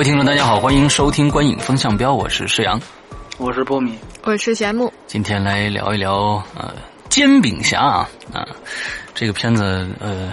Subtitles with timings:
[0.00, 2.80] 位听众，大家好，欢迎收听《观影风向标》，我是施阳，
[3.36, 4.90] 我是波米，我是贤木。
[5.06, 6.74] 今天来聊一聊呃，
[7.10, 8.48] 煎饼侠啊啊，
[9.14, 10.32] 这个片子呃。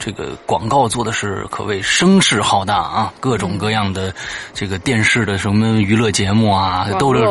[0.00, 4.12] 这个广告做的是可谓声势浩大啊，各种各样的
[4.54, 7.22] 这个电视的什么娱乐节目啊，都是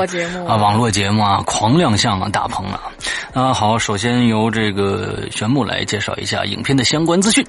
[0.48, 2.80] 啊网络节目啊，狂亮相啊，大棚啊。
[3.34, 7.44] 啊，好，首先由这个玄木来介绍一下影片的相关资讯。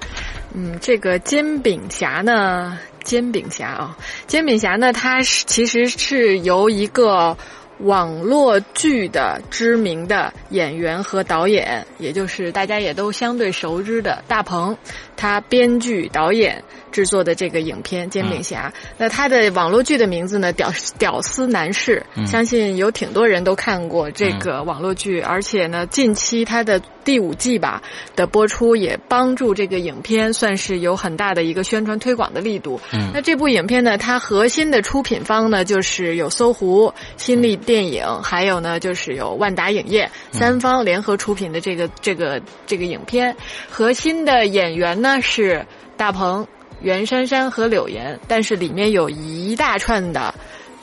[0.55, 7.37] 嗯，这个煎饼侠呢，煎饼侠啊，煎饼侠呢，它是其实是由一个。
[7.85, 14.77] 网络剧的知名的演员和导演，也就是大家也都相对熟知的大鹏，
[15.21, 16.65] 他编剧导演。
[16.91, 20.53] 制作的这个影片《煎饼侠》，那他的网络剧的名字呢？
[20.53, 27.81] 屌屌丝男士，相信有挺多人都看过这个网络剧，而且呢，近期他的第五季吧
[28.17, 32.81] 的播出，也帮助这个影片算是有很大的一个宣传推广的力度。
[33.15, 43.35] 那这部影片呢，它核心的出品方呢，就是有搜狐、新力电影，还有呢就是有万达影业三方联合出品的这个这个这个影片，
[43.71, 45.65] 核心的演员呢是
[45.97, 46.47] 大鹏。
[46.83, 50.35] 袁姗姗和柳岩，但是里面有一大串的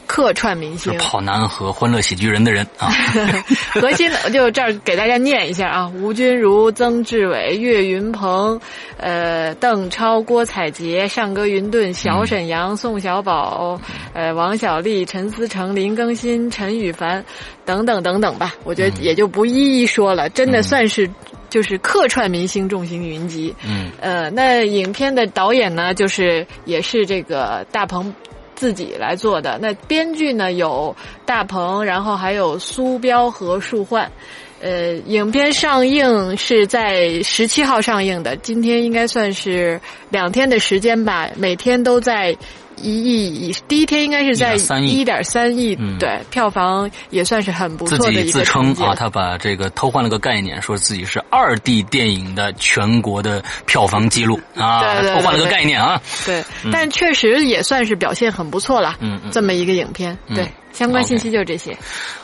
[0.05, 2.91] 客串明星，跑男和欢乐喜剧人的人啊。
[3.73, 8.61] 核心的就这儿给大家念一下啊：吴君如、曾志伟、岳云鹏、
[8.97, 13.81] 呃邓超、郭采洁、尚格云顿、小沈阳、宋小宝、
[14.13, 17.25] 呃王小利、陈思诚、林更新、陈羽凡
[17.65, 18.53] 等等等等吧。
[18.63, 21.09] 我觉得也就不一一说了，真的算是。
[21.49, 28.13] 就是客串明星众星云集，嗯，呃，那影片的导演呢，就是也是这个大鹏
[28.55, 29.57] 自己来做的。
[29.61, 34.11] 那编剧呢有大鹏，然后还有苏彪和树焕。
[34.59, 39.79] 呃，影片上映是在十七号上映的，今天应该算是
[40.09, 42.35] 两天的时间吧，每天都在。
[42.77, 56.01] 一亿，第一天应该是在一点三亿，对，票房也算是很不错的一个自己自称啊，他把这个偷换了个概念，说自己是二 D 电影的全国的票房记录啊，偷换了个概念啊。
[56.25, 58.95] 对，但确实也算是表现很不错了。
[58.99, 61.77] 嗯这么一个影片，对，相关信息就是这些。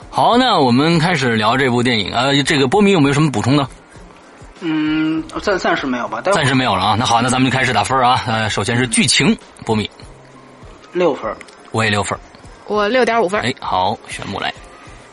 [0.09, 2.25] 好，那我们开始聊这部电影啊。
[2.45, 3.67] 这个波米有没有什么补充的？
[4.61, 6.21] 嗯，暂暂时没有吧。
[6.21, 6.95] 暂时没有了啊。
[6.97, 8.23] 那好，那咱们就开始打分啊。
[8.27, 9.35] 呃，首先是剧情，
[9.65, 9.89] 波米。
[10.93, 11.35] 六分，
[11.71, 12.17] 我也六分，
[12.67, 13.41] 我六点五分。
[13.41, 14.53] 哎，好，选木来。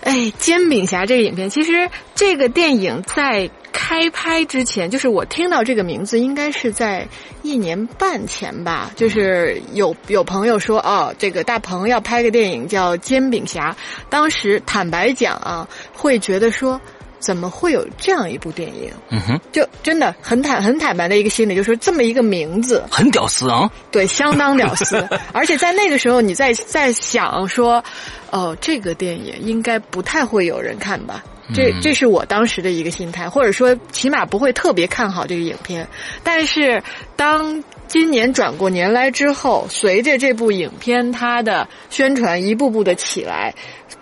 [0.03, 7.07] 哎，煎饼侠这个影片，其实这个电影在开拍之前，就是我听到这个名字，应该是在
[7.43, 8.91] 一年半前吧。
[8.95, 13.73] 就是有有朋友说，哦，这个大鹏要拍个电影叫《煎饼侠》，
[14.09, 16.81] 当时坦白讲啊，会觉得说。
[17.21, 18.91] 怎么会有这样一部电影？
[19.11, 23.71] 嗯哼，就真的很坦很坦白的一个心理，就是这么一个名字，很屌丝啊！
[23.93, 25.07] 对，相当屌丝。
[25.33, 27.85] 而且在那个时候，你在在想说，
[28.31, 31.23] 哦，这个电影应该不太会有人看吧？
[31.53, 35.87] 这这是我当时的一个心态，或者说起码不会特别看好这个影片。
[36.23, 36.81] 但是
[37.17, 43.53] 当今年转过年来之后，随着这部影片它的宣传一步步的起来。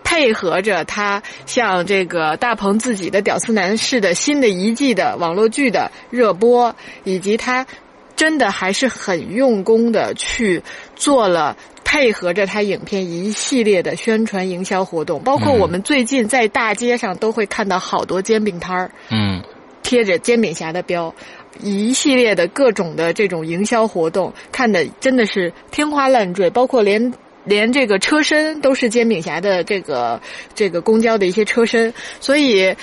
[0.08, 6.74] 配合着他像这个大鹏自己的《屌丝男士》的新的一季的网络剧的热播，
[7.04, 7.66] 以及他
[8.16, 10.62] 真的还是很用功的去
[10.96, 19.42] 做了配合着他影片一系列的宣传营销活动，包括我们最近在大街上都会看到好多煎饼摊儿，嗯，
[19.82, 21.14] 贴着煎饼侠的标，
[21.60, 27.12] 一系列的各种的这种营销活动，看的真的是天花乱坠，包括连。
[27.48, 30.20] 连这个车身都是煎饼侠的这个
[30.54, 32.76] 这个公交的一些车身，所以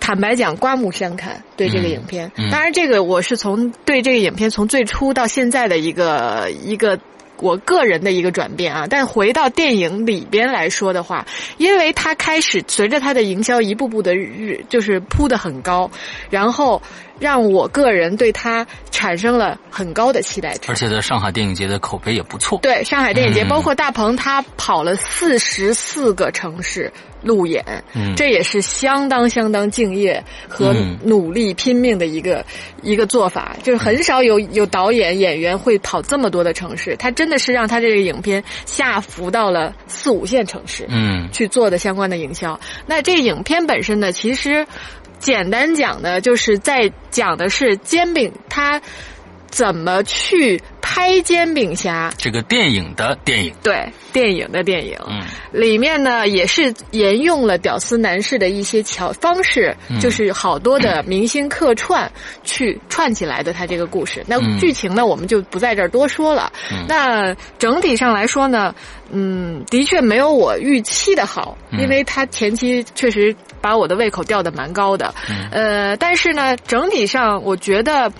[0.00, 1.42] 坦白讲，刮目相看。
[1.56, 6.98] 对这个影片，当然这个我是从对这个影片从最初到现在的一个一个。
[7.42, 11.26] 我个人的一个转变啊，但回到电影里边来说的话，
[11.56, 15.90] 因为它开始随着它的营销一步步的日就是铺的很高，
[16.28, 16.82] 然后
[17.20, 20.70] 让我个人对他产生了很高的期待值。
[20.70, 22.58] 而且在上海电影节的口碑也不错。
[22.62, 27.64] 对上海电影节，包括大鹏他跑了四十四个城市，路演，
[27.94, 32.44] 嗯这也是相当相当敬业和嗯努力拼命的一个、
[32.82, 42.58] 一个做法，就是很少有有导演演员会跑这么多的城市，他真的是让他这个影片下浮到了四五线城市，嗯去做的相关的营销。
[42.86, 44.66] 那这影片本身呢，其实
[45.20, 48.80] 简单讲呢，就是在讲的是煎饼它
[49.50, 52.12] 怎么去拍煎饼侠。
[52.16, 55.20] 这个电影的电影，对电影的电影，嗯
[55.52, 62.10] 里面呢也是沿用了屌丝男士的一些桥方式，嗯就是好多的明星客串
[62.44, 64.24] 去串起来的他这个故事。
[64.26, 66.52] 那嗯剧情呢，我们就不在这儿多说了。
[66.70, 68.74] 嗯那整体上来说呢，
[69.10, 75.12] 嗯，的确没有我预期的好，嗯因为他前期确实把我的胃口吊得蛮高的。
[75.28, 78.10] 嗯呃，但是呢，整体上我觉得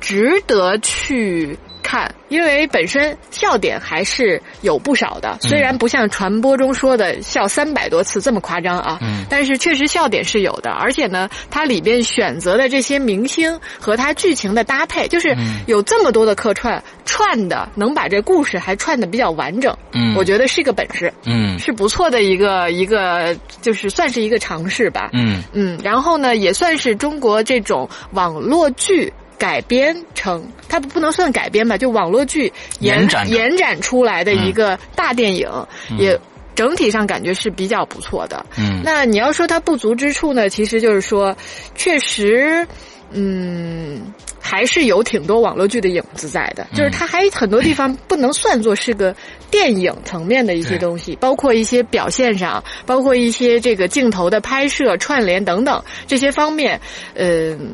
[0.00, 9.24] 值得去看，因为本身笑点还是有不少的，虽然不像传播中说的笑三百多次这么夸张啊，嗯。
[9.28, 15.60] 但是确实笑点是有的，而且呢，它里边选择的这些明星和它剧情的搭配，就是嗯。
[15.66, 21.58] 有这么多的客串串的，能把这故事还串的比较完整，嗯，我觉得是个本事，嗯。
[21.58, 25.42] 是不错的一个一个，就是算是一个尝试吧，嗯。
[25.52, 35.48] 嗯，然后呢，也算是中国这种网络剧改编成，它不能算改编吧，就网络剧延延展延展出来的一个大电影，
[35.90, 35.98] 嗯。
[35.98, 36.20] 也
[36.54, 38.44] 整体上感觉是比较不错的。
[38.58, 38.82] 嗯。
[38.84, 41.34] 那你要说它不足之处呢，其实就是说，
[41.74, 42.66] 确实，
[43.12, 49.16] 嗯，还是有挺多网络剧的影子在的，就是它还很多地方不能算作是个
[49.50, 56.78] 电影层面的一些东西，包括一些表现上，包括一些这个镜头的拍摄、串联等等这些方面，
[57.14, 57.72] 嗯、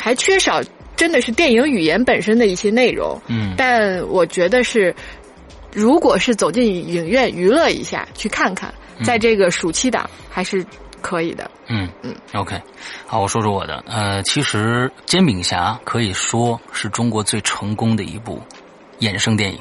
[0.00, 0.62] 还缺少
[0.98, 3.18] 真的是电影语言本身的一些内容。
[3.28, 4.94] 嗯但我觉得是，
[5.72, 8.74] 如果是走进影院娱乐一下，去看看，
[9.04, 10.66] 在这个暑期档还是
[11.00, 11.48] 可以的。
[11.68, 12.60] 嗯嗯，OK，
[13.06, 13.82] 好，我说说我的。
[13.86, 18.42] 呃，其实《煎饼侠》可以说是中国最成功的一部
[19.00, 19.60] 衍生电影。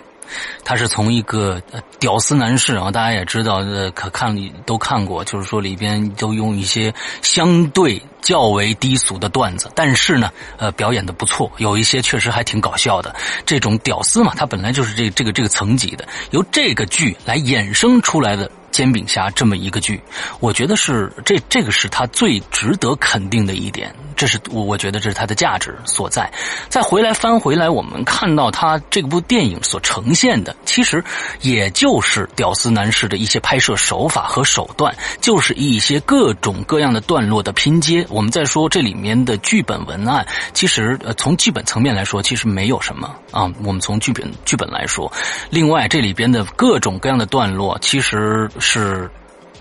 [0.64, 1.62] 他是从一个
[2.00, 4.36] 屌丝男士啊，大家也知道，呃，可看
[4.66, 13.16] 都看过，就是说里边都用一些相对较为低俗的段子，但是呢，呃，表演的不错，有一些确实还挺搞笑的。
[13.46, 18.50] 这种屌丝嘛，他本来就是这这个这个层级的，由这个剧来衍生出来的。
[18.78, 20.00] 煎饼侠这么一个剧，
[20.40, 26.32] 我觉得是这这个是他最值得肯定的一点，这是我我觉得这是它的价值所在。
[26.70, 31.04] 再回来翻回来，我们看到他这部电影所呈现的，其实
[31.42, 38.06] 也就是屌丝男士的一些拍摄手法和手段，就是一些各种各样的段落的拼接。
[38.10, 43.52] 我们再说这里面的剧本文案，其实呃从剧本层面来说，其实没有什么啊。
[43.64, 45.12] 我们从剧本剧本来说，
[45.50, 49.10] 另外这里边的各种各样的段落，其实是。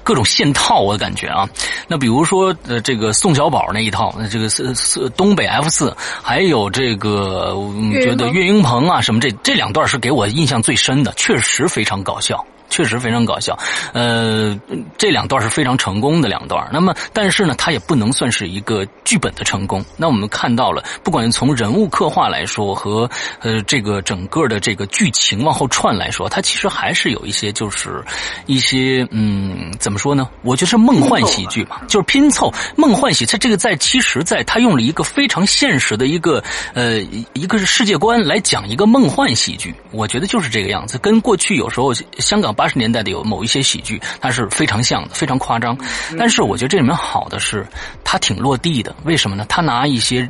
[0.07, 1.49] 各种现套，我的感觉啊，
[1.89, 5.93] 那比如说呃，这个宋小宝那一套，这个是是东北 F 四，
[6.23, 12.47] 还有这个我觉得岳云鹏啊什么这这两段是给我印象最深的，确实非常搞笑。
[12.77, 13.59] 确实非常搞笑，
[13.95, 14.55] 呃，
[14.99, 16.69] 这两段是非常成功的两段。
[16.71, 19.83] 那么，但是呢，它也不能算是一个剧本的成功。
[19.97, 28.05] 那我们看到了，不管从人物刻画来说和呃这个整个的这个剧情往后串来说，它其实还是有一些就是
[28.45, 30.29] 一些嗯怎么说呢？
[30.43, 33.25] 我觉得是梦幻喜剧嘛，就是拼凑梦幻喜。
[33.25, 36.45] 它这个在其实在它用了一个非常现实的一个
[36.75, 37.01] 呃
[37.33, 39.75] 一个是世界观来讲一个梦幻喜剧。
[39.93, 42.55] 我觉得就是这个样子，跟过去有时候香港。
[42.57, 45.77] 八十年代的有某一些喜剧，它是非常像的，非常夸张。
[46.19, 47.67] 但是我觉得这里面好的是，
[48.05, 48.95] 它挺落地的。
[49.05, 49.45] 为什么呢？
[49.49, 50.29] 他拿一些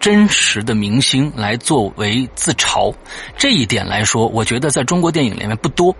[0.00, 2.94] 真实的明星来作为自嘲，
[3.36, 5.94] 这一点来说，我觉得在中国电影里面不多，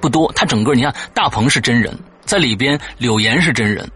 [0.00, 0.32] 不多。
[0.34, 3.90] 他整个你看，大鹏是真人，在里边柳岩是真人，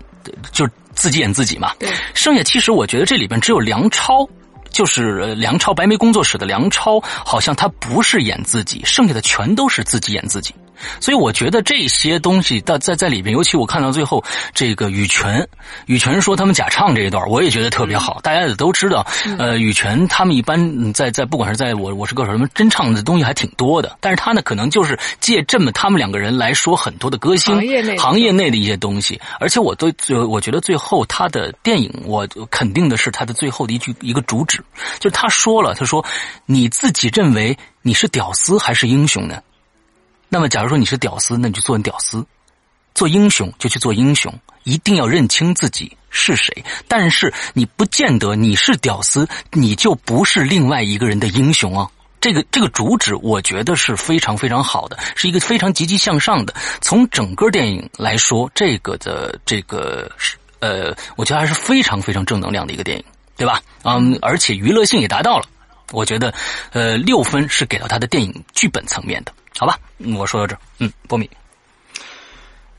[0.53, 1.73] 就自己演自己嘛。
[1.79, 1.89] 对。
[2.15, 4.29] 剩下其实我觉得这里边只有梁超。
[4.71, 10.55] 就是梁超，白眉工作室的梁超，好像他不是演自己，剩下的全都是自己演自己。
[11.01, 14.23] 所以我觉得这些东西在在在里边，尤其我看到最后
[14.55, 15.49] 这个羽泉，
[15.87, 18.21] 羽泉说他们假唱这一段，我也觉得特别好。
[18.23, 19.07] 大家也都知道，
[19.39, 29.21] 呃，羽泉他们一般在在不管是在我我是歌手什么真唱的东西还挺多的，但是他呢可能就是借这么他们两个人来说很多的歌星行业内行业内的一些东西。
[29.39, 34.63] 而且我对最我觉得最后他的电影，我肯定的是他的最后的一句一个主旨。
[34.99, 36.05] 就是他说了，他说
[36.47, 39.43] ：“你自己认为你是屌丝还是英雄呢？
[40.35, 42.25] 那么，假如说你是屌丝，那你就做屌丝；
[42.95, 44.33] 做英雄就去做英雄。
[44.65, 46.65] 一定要认清自己是谁。
[46.89, 51.87] 但是，你不见得你是屌丝，你就不是另外一个人的英雄啊。
[52.19, 56.55] 这个这个主旨，我觉得是非常非常好的，是一个非常积极向上的。
[56.81, 63.05] 从整个电影来说，这个的这个是呃，我觉得还是非常非常正能量的一个电影，
[63.37, 63.61] 对吧？
[63.83, 65.45] 嗯，而且娱乐性也达到了。
[65.91, 66.33] 我觉得，
[66.73, 69.79] 呃，六分是给到他的电影剧本层面的，好吧？
[70.17, 71.29] 我说到这儿，嗯，波米，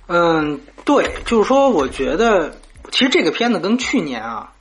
[0.08, 2.58] 嗯，对，就是说，我觉得
[2.92, 4.52] 其实这个片子跟去年啊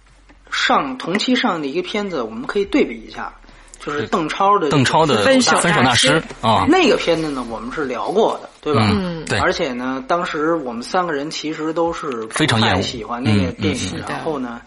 [0.51, 3.35] 上同期上的一个片子，我们可以对比一下，
[3.81, 8.87] 就是邓超的邓超的分手分手大师啊，那个片子呢，我们是聊过的，对吧？
[8.93, 14.61] 嗯，对，而且呢，当时我们三个人其实都是非常厌恶喜欢那个电影，然后呢，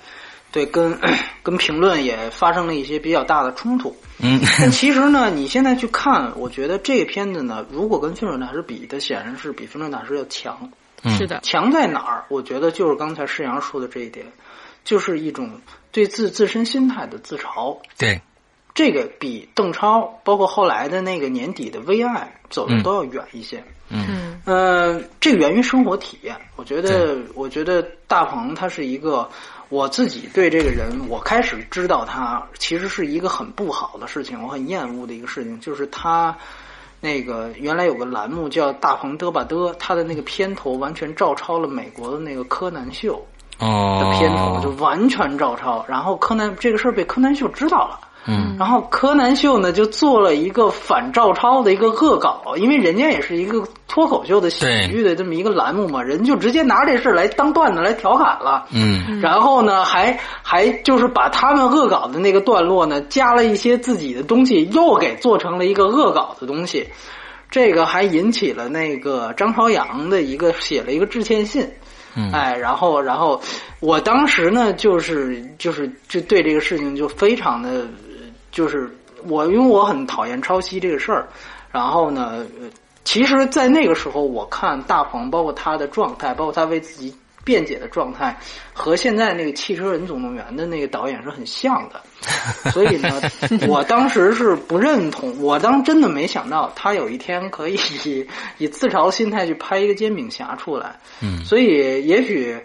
[0.56, 0.98] 对，跟
[1.44, 3.94] 跟评论也发生了一些比较大的冲突。
[4.20, 10.72] 嗯，但其实呢，你现在去看，我觉得这个片子呢，如果跟《分手大师》比，它显然是比《分手大师》要强。
[11.18, 12.24] 是的，强在哪儿？
[12.30, 14.26] 我觉得就是刚才施阳说的这一点，
[14.86, 15.60] 就是一种
[15.92, 17.78] 对自自身心态的自嘲。
[17.98, 18.22] 对，
[18.74, 23.62] 这个比邓超，包括后来的那个年底的《微爱》走的都要远一些。
[23.90, 26.36] 嗯，呃，这个源于生活体验。
[26.56, 29.30] 我觉得，我觉得大鹏他是一个，
[29.76, 36.36] 我自己对这个人，我开始知道他其实是一个很不好的事情，我很厌恶的一个事情，就是他。
[37.02, 43.24] 那个原来有个栏目叫《大鹏嘚吧嘚》，他的那个片头完全照抄了美国的那个柯南秀
[43.60, 45.86] 的片头，就完全照抄。
[45.88, 66.90] 然后柯南这个事儿被柯南秀知道了，嗯，然后柯南秀呢就做了一个反照抄的一个恶搞，因为人家也是一个脱口秀的喜剧的这么一个栏目嘛，人就直接拿这事来当段子来调侃了，嗯，然后呢还还就是把他们恶搞的那个段落呢加了一些自己的东西，又给做成了一个恶搞的东西。
[67.52, 71.70] 这个还引起了那个张朝阳的一个写了一个致歉信，
[72.16, 73.40] 嗯，哎，然后然后
[73.80, 77.88] 我当时呢就是就是就对这个事情就非常的，
[78.56, 78.90] 就是
[79.28, 81.28] 我因为我很讨厌抄袭这个事儿，
[81.74, 82.46] 然后呢，
[83.04, 88.36] 其实，在那个时候我看大鹏，包括他的状态，包括他为自己辩解的状态，
[88.72, 92.02] 和现在那个《汽车人总动员》的那个导演是很像的。
[92.72, 93.22] 所以呢，
[93.68, 98.26] 我当时是不认同，我当真的没想到他有一天可以以
[98.58, 100.96] 以自嘲心态去拍一个煎饼侠出来。
[101.22, 102.58] 嗯，所以也许，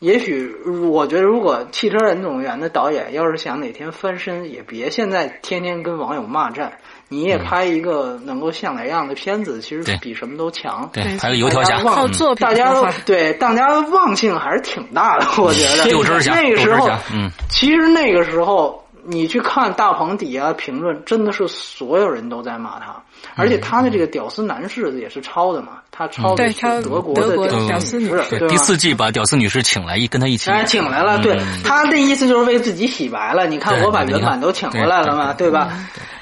[0.00, 0.54] 也许，
[0.90, 6.72] 我觉得如果《汽车人总动员》的导演要是想哪天翻身，也别现在天天跟网友骂战，
[7.08, 10.88] 你也拍一个能够像哪样的片子，其实比什么都强。
[10.92, 15.90] 对，还有油条侠，靠作品大家都对大家的忘性还是挺大的，我觉得。
[15.90, 18.82] 豆汁侠，那个时候，嗯，其实那个时候。
[19.08, 23.00] 你去看大鹏底下评论，真的是所有人都在骂他，
[23.36, 27.14] 而且他的这个屌丝男士也是抄的嘛，他抄的是德国
[27.46, 28.22] 的屌丝女士。
[28.28, 33.46] 对，第四季把屌丝女士请来一跟他一起，哎，请来了，对他的意思就是为自己洗白了。
[33.46, 35.72] 你看，我把原版都请过来了嘛，对吧？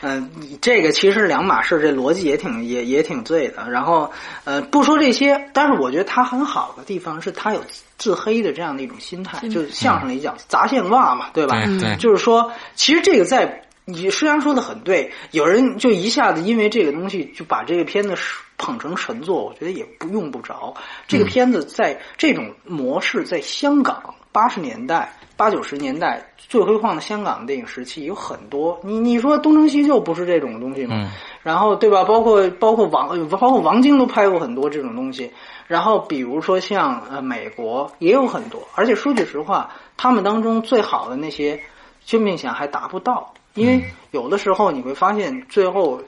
[0.03, 3.69] 嗯，这个其实两码事，这逻辑也挺也也挺对的。
[3.69, 4.13] 然后，
[4.45, 7.61] 呃，不说这些，但是我觉得他很好的地方是他有
[7.99, 11.57] 自黑的这样的一种心态，就是相声里讲砸线袜嘛，对吧？
[11.81, 18.15] 对，就是说，其实这个在你虽然说的很对，有人就一下子因为这个东西就把这个片子
[18.57, 20.75] 捧成神作，我觉得也不用不着。
[21.07, 25.13] 这个片子在这种模式在香港八十年代。
[25.37, 31.11] 八九十年代最辉煌的香港电影时期有很多，你你说东成西就不是这种东西吗？
[31.43, 32.05] 然后对吧？
[32.05, 35.33] 包括包括王包括王晶都拍过很多这种东西。
[35.67, 41.61] 然后比如说像呃美国也有很多，而且说句实话，他们当中最好的那些
[42.05, 46.03] 煎饼侠还达不到，因为有的时候你会发现最后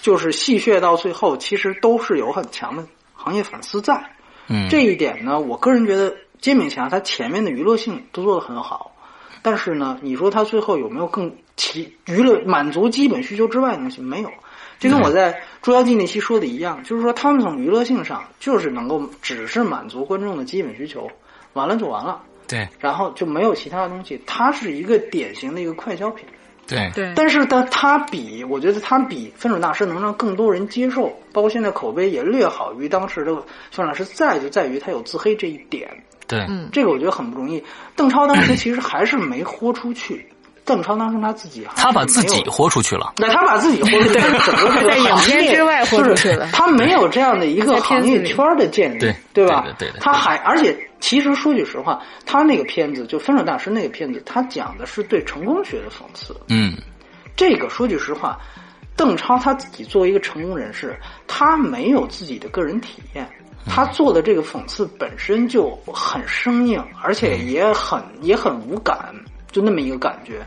[0.00, 4.10] 就是戏谑到最后，其实都是有很强的行业反思在。
[4.48, 6.14] 嗯，这一点呢，我个人觉得。
[6.42, 8.96] 煎饼侠他前面的娱乐性都做得很好，
[9.42, 14.02] 但是呢，你说他最后有没有更其娱乐满足基本需求之外的东西？
[14.02, 14.28] 没有，
[14.80, 21.08] 就跟我在《捉妖记》那期说的一样，就是说他们从娱乐性上就是能够只是满足观众的基本需求，
[21.52, 22.20] 完了就完了。
[22.48, 26.26] 对，然后就没有其他的东西，它是一个典型的一个快消品。
[26.72, 33.32] 对对，但是呢，它比我觉得它比《分手大师》能让更多人接受，包括现在口碑也略好于当时的
[33.70, 35.88] 《分手大师》，在就在于它有自黑这一点。
[36.26, 37.62] 对，这个我觉得很不容易。
[37.94, 40.26] 邓超当时其实还是没豁出去。
[40.64, 43.14] 邓超当时他自己，他把自己豁出去了。
[43.16, 44.38] 那他把自己豁出去，整个
[44.80, 45.61] 这个行业之外
[45.96, 46.48] 豁出去了。
[46.52, 49.66] 他没有这样的一个行业圈的建立，对对吧？
[49.78, 56.34] 对他还而且，其实说句实话，他那个片子就《分手大师》那个片子，他讲的是对成功学的讽刺。
[56.48, 56.74] 嗯，
[57.36, 58.38] 这个说句实话，
[58.96, 60.96] 邓超他自己作为一个成功人士，
[61.26, 63.28] 他没有自己的个人体验。
[63.64, 69.14] 他做的这个讽刺本身就很生硬，而且也很也很无感。
[69.52, 70.40] 就那么一个感觉。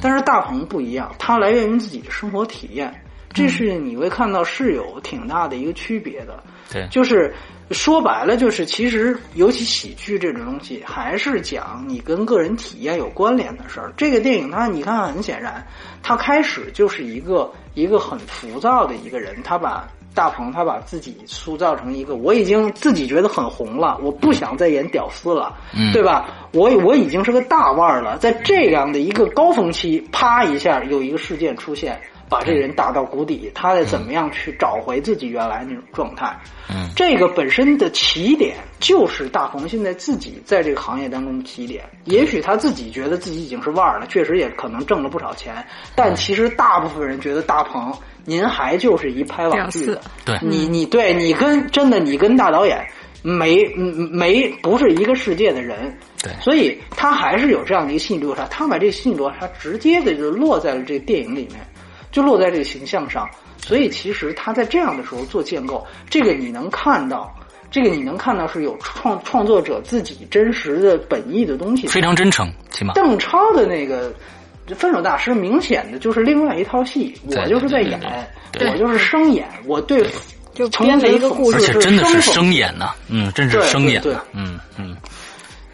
[0.00, 3.01] 但是大鹏不一样，他来源于自己的生活体验，
[3.32, 6.42] 这是你会看到是有挺大的一个区别的。
[6.70, 7.34] 对，就是
[7.70, 13.92] 说白了，就是其实尤其喜剧这种东西，还是讲你跟个人体验有关联的事儿。
[13.96, 15.66] 这个电影它，你看，很显然，
[16.02, 26.48] 它开始就是一个一个很浮躁的一个人，他把大鹏他把自己塑造成一个，我已经自己觉得很红了，我不想再演屌丝了，嗯对吧？
[26.52, 32.00] 我我已经是个大腕儿了，在这样的一个高峰期，啪一下有一个事件出现。
[32.32, 36.34] 把这人打到谷底，他得怎么样去找回自己原来那种状态？
[36.70, 41.84] 嗯，这个本身的起点就是大鹏现在自己在这个行业当中的起点。
[42.04, 45.54] 也许他自己觉得自己已经是腕儿了，确实也可能挣了不少钱，
[45.94, 47.92] 但其实大部分人觉得大鹏，
[48.24, 50.00] 您还就是一拍网剧的。
[50.24, 52.82] 对，你你对你跟真的你跟大导演
[53.22, 58.46] 没嗯没不是一个世界的人，对所以他还是有这样的一个心理落差。
[58.46, 61.60] 他把这个心理落差直接的就落在了这个电影里面，
[62.12, 63.28] 就落在这个形象上。
[63.56, 67.32] 所以其实他在这样的时候做建构，这个你能看到，
[67.70, 71.86] 这个你能看到是有创创作者自己真实的本意的东西。
[71.86, 72.92] 非常真诚，起码。
[72.94, 74.12] 邓超的那个
[74.74, 78.00] 《分手大师》明显的就是另外一套戏，我就是在演，
[78.50, 80.04] 对我就是生演，我对
[80.54, 84.14] 就编了一个故事而且真的是生生演呐，嗯，真是对生演对。
[84.32, 84.96] 嗯嗯，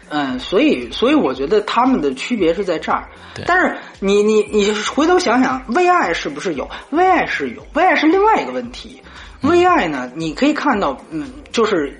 [0.09, 3.45] 嗯，所以所以我觉得他们的区别是在这儿对。
[3.47, 6.69] 但是你你你回头想想，微爱是不是有？
[6.89, 9.01] 微爱是有，微爱是另外一个问题。
[9.41, 11.97] 微爱呢，你可以看到，嗯，就是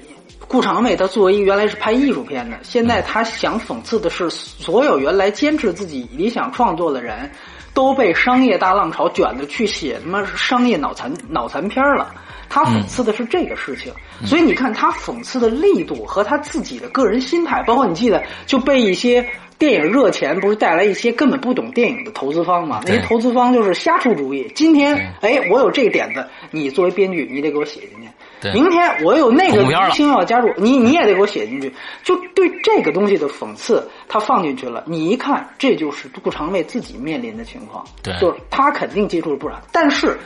[0.48, 7.32] 顾长卫他作为一个原来是拍艺术片的，现在他想讽刺的是，所有原来坚持自己理想创作的人，
[7.74, 12.14] 都被商业大浪潮卷的去写他妈商业脑残脑残片儿了。
[12.50, 13.94] 他讽刺的是这个事情，
[14.26, 19.26] 所以你看他讽刺的力度和他自己的个人心态，包括你记得就被一些
[19.58, 22.82] 电影热钱不是带来一些根本不懂电影的投资方嘛？
[22.86, 24.52] 那些投资方就是瞎出主意。
[24.56, 28.10] 今天哎，我有这个点子，你作为编剧你得给我写进去。
[28.54, 31.72] 明天我有那个明星要加入，你你也得给我写进去。
[32.04, 37.86] 就对这个东西的讽刺，他放进去了，你一看，这就是顾长卫自己面临的情况。
[38.02, 40.18] 对就是他肯定接触了不少，但是。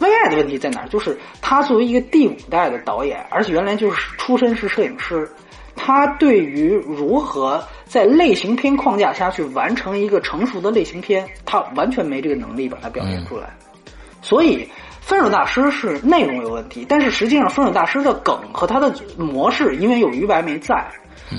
[0.00, 0.88] 微爱的问题在哪儿？
[0.88, 5.30] 就是他作为一个第五代的导演，而且原来就是出身是摄影师，
[5.76, 13.50] 他对于如何在类型片框架下去完成一个成熟的类型片，他完全没这个能力把它表现出来。
[14.22, 14.68] 所以，
[15.00, 20.86] 分手大师是内容有问题，但是实际上分手大师的梗和他的模式，因为有于白没在，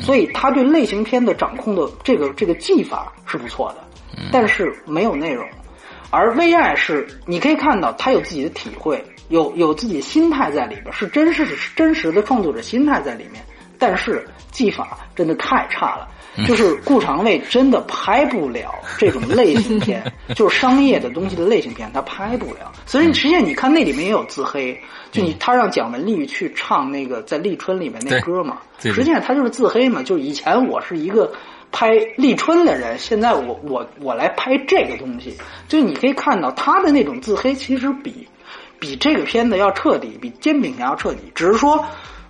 [0.01, 3.83] 所以他对类型片的掌控的这个这个技法是不错的，
[4.31, 5.47] 但是没有内容。
[6.11, 13.43] 而微爱是你可以看到他有自己的体会，有有自己的心态在里边，是真实是真实的创作者心态在里面，
[13.79, 16.07] 但是技法真的太差了。
[16.47, 20.01] 就是顾长卫真的拍不了这种类型片，
[20.33, 22.71] 就是商业的东西的类型片，他拍不了。
[22.85, 24.79] 所以实际上你看那里面也有自黑，
[25.11, 28.59] 就你他让蒋雯丽去唱那个在《立春》里面那对歌嘛，
[28.93, 30.01] 实际上他就是自黑嘛。
[30.01, 31.29] 就是以前我是一个
[31.71, 38.27] 拍立春的人，现在我我我来拍这个东西，就你可以看到他的那种自黑，其实比
[38.79, 41.31] 比这个片子要彻底，比《煎饼侠》要彻底。
[41.33, 41.83] 只是说，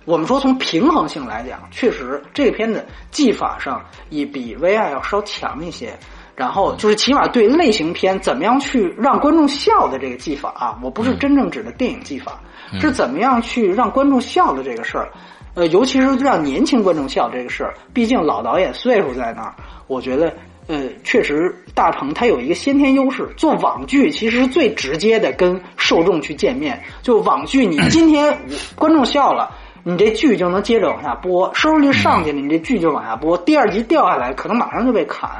[0.04, 5.92] 我们说从平衡性来讲，确实这个片子技法上也比《微爱》要稍强一些。
[6.34, 12.40] 然后就是起码对类型片怎么样去让观众笑的这个技法啊，我不是真正指的电影技法，
[12.80, 15.12] 是怎么样去让观众笑的这个事儿。
[15.54, 19.54] 呃，尤其是让年轻观众笑这个事儿，毕竟老导演岁数在那儿，
[19.86, 20.32] 我觉得，
[20.66, 23.28] 呃，确实大鹏他有一个先天优势。
[23.36, 28.38] 做网剧其实最直接的跟受众去见面，就网剧你今天
[28.74, 29.50] 观众笑了，
[29.84, 35.30] 你这剧就能接着往下播，收视率上去了，你这剧就往下播，第二集掉下来可能马上就被砍，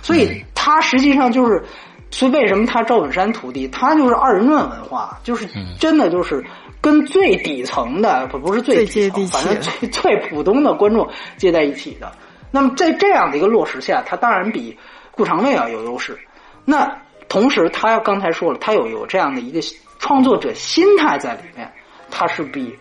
[0.00, 1.64] 所以他实际上就是。
[2.12, 5.46] 所以为什么他赵本山徒弟，他就是二人转文化，就是
[5.78, 6.42] 真的就是
[6.80, 8.86] 跟最底层的不不是最
[9.26, 12.12] 反正最 最普通的观众接在一起的。
[12.50, 14.76] 那么在这样的一个落实下，他当然比
[15.10, 16.18] 顾长卫要有优势。
[16.64, 19.60] 那同时，他刚才说了，他有有这样的一个
[19.98, 21.70] 创作者心态在里面，
[22.10, 22.78] 他是比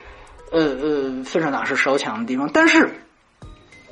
[0.51, 2.49] 呃呃分手大师稍强的地方。
[2.53, 2.89] 但是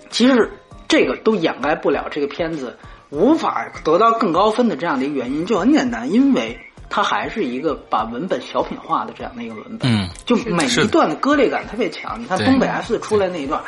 [0.09, 0.51] 其实
[0.87, 2.77] 这个都掩盖不了这个片子
[3.09, 6.59] 无法得到更高分的这样的一个原因，就很简单，因为
[6.95, 9.91] 它还是一个把文本小品化的这样的一个文本。
[9.91, 12.21] 嗯，就每一段的割裂感特别强。
[12.21, 13.59] 你看东北 S 出来那一段，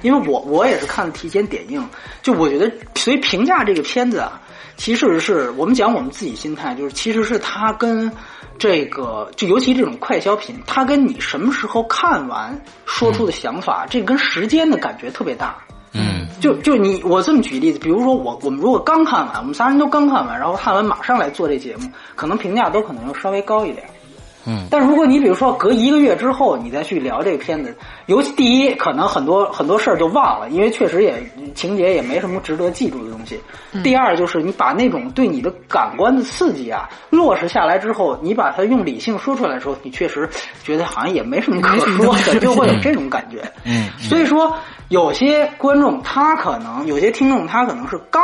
[0.00, 1.80] 因为我我也是看提前点映，
[2.22, 4.40] 就我觉得，所以评价这个片子啊，
[4.76, 8.10] 其实是我们讲我们自己心态，就是其实是它跟
[8.58, 15.56] 这个，就尤其这种快消品，它跟你什么时候看完说出的想法，这跟时间的感觉特别大。
[15.94, 23.84] 嗯，就就你我这么举例子，比如说我我们如果刚看完，我们仨人都刚看完，然后看完马上来做这节目，可能评价都可能要稍微高一点。
[24.44, 27.76] 嗯，但如果你比如说隔一个月之后，你再去聊这个片子，
[28.06, 31.22] 尤其第一可能很多很多事儿就忘了，因为确实也
[31.54, 33.40] 情节也没什么值得记住的东西。
[33.84, 40.28] 第二就是你把那种对你的感官的刺激啊落实下来之后，你把它用理性说出来的时候，你确实
[40.64, 43.40] 觉得好像也没什么可说的，就会有这种感觉。
[43.62, 44.52] 嗯，所以说
[44.92, 48.22] 有些观众他可能有些听众他可能是刚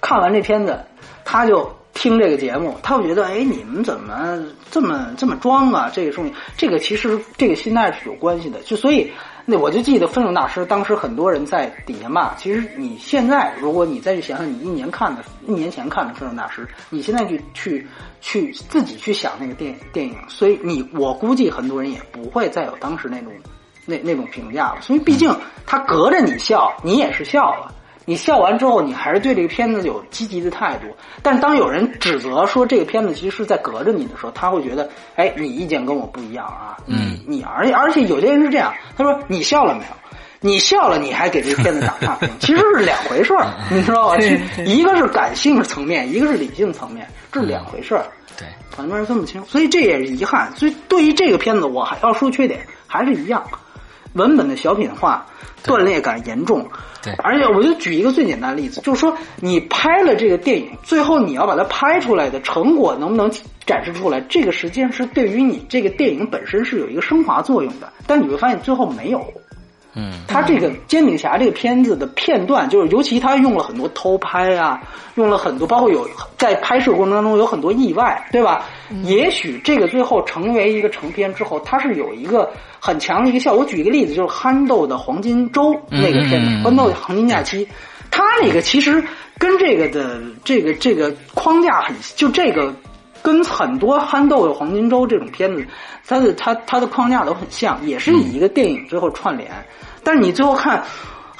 [0.00, 0.76] 看完这片子，
[1.24, 1.70] 他就。
[1.92, 4.38] 听这个节目，他会觉得，哎，你们怎么
[4.70, 5.90] 这么这么装啊？
[5.92, 8.58] 这个东西，这个其实这个心态是有关系的。
[8.60, 9.10] 就所以，
[9.44, 12.34] 那我就记得分手大师当时很多人在底下骂。
[12.36, 17.86] 其实你现在，如果你再去想想，你一年看的，一年前看的分手大师，你现在去去
[18.22, 23.32] 去自己去想那个电电影，所以你我估计很多人也不会再有当时那种
[23.86, 24.80] 那那种评价了。
[24.80, 25.34] 所以毕竟
[25.66, 27.74] 他隔着你笑，你也是笑了。
[28.06, 30.88] 你笑完之后，你还是对这个片子有积极的态度。
[31.22, 36.76] 但当有人指责说这个片子其实是在隔着你的时候，他会觉得，哎，你意见跟我不一样啊。
[36.86, 39.90] 嗯，你而且而且有些人是这样，他说你笑了没有？
[40.42, 44.16] 你笑了，你还给这片子打差评， 其实是两回事儿，你知道吧？
[44.64, 48.06] 一个是感性层面，一个是理性层面，这是两回事儿。
[48.38, 50.50] 对，很多人分不清，所以这也是遗憾。
[50.56, 53.44] 所以对于这个片子，我还要说缺点，还是一样，
[54.14, 55.26] 文本的小品化，
[55.62, 56.66] 断裂感严重。
[57.02, 63.30] 对，而且我就举一个最简单的例子，就是说你拍了这个电影，最后你要把它拍出来的成果能不能
[63.64, 67.92] 展示出来，这个实际上是对于你这个电影本身是有一个升华作用的。
[68.06, 69.32] 但你会发现最后没有。
[69.94, 74.80] 嗯，他这个《煎饼侠》这个片子的片段，就是尤其他用了很多偷拍啊，
[75.16, 78.64] 用了很多，包括有在拍摄过程当中有很多意外，对吧？
[79.02, 82.48] 也许这个最后成为一个成片之后，它是有一个
[82.78, 83.60] 很强的一个效果。
[83.60, 87.66] 我举一个例子，就是憨豆的黄金周那个片子，《憨豆的黄金假期》，
[88.10, 89.02] 他那个其实
[89.38, 92.72] 跟这个的这个这个框架很，就这个
[93.22, 95.66] 跟很多憨豆的黄金周这种片子，
[96.06, 99.50] 它的它它的框架都很像，也是以一个电影最后串联。
[100.02, 100.78] 但是你最后看《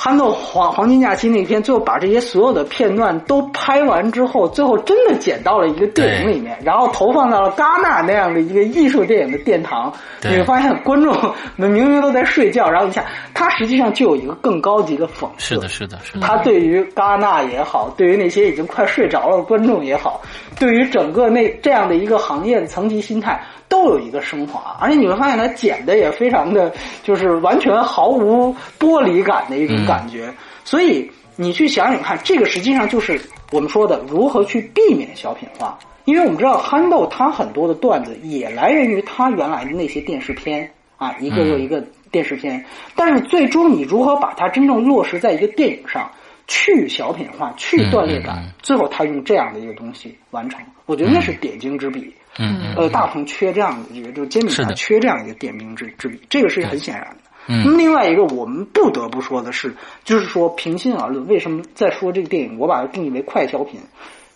[0.02, 9.92] 憨豆黄黄金假期》那天，最后把这些所有的片段都拍完之后，最后真的剪到了一个电影里面，然后投放到了戛纳那样的一个艺术电影的殿堂。
[10.22, 11.14] 你会发现，观众
[11.56, 15.56] 们明明都在睡觉，然后一下，他实际上就有一个更高级的讽刺。
[15.56, 16.26] 是的，是的，是的。
[16.26, 20.22] 他对于戛纳也好，对于那些已经快睡着了的观众也好，
[20.58, 23.38] 对于整个那这样的一个行业的层级心态。
[23.80, 26.70] 都有一个升华，而且你会发现它剪的也非常的，
[27.02, 30.30] 就是完全毫无剥离感的一种感觉。
[30.64, 33.18] 所以你去想想看，这个实际上就是
[33.50, 35.78] 我们说的如何去避免小品化。
[36.04, 42.62] 因为我们知道憨豆他很多的段子也来源于他原来的那些电视片啊，一个又一个电视片。
[42.94, 46.10] 但是最终你如何把它真正落实在一个电影上，
[46.46, 52.12] 去小品化，去断裂感，最后他用这样的一个东西完成，我觉得那是点睛之笔。
[52.38, 57.16] 嗯，呃，大鹏缺这样的一个，就是煎饼侠缺这样一个点兵之之笔，这个是很显然的。
[57.48, 63.80] 嗯，那么另外一个我们不得不说的是，就是说平心而论，为什么在说这个电影，我把它定义为快消品，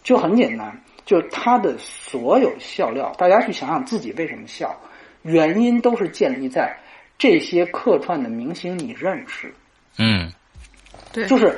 [0.02, 4.74] 就很简单，就是它的所有笑料，大家去想想自己为什么笑，
[5.22, 6.76] 原因都是建立在
[7.16, 9.54] 这些客串的明星你认识。
[9.98, 10.32] 嗯，
[11.12, 11.56] 对，就是，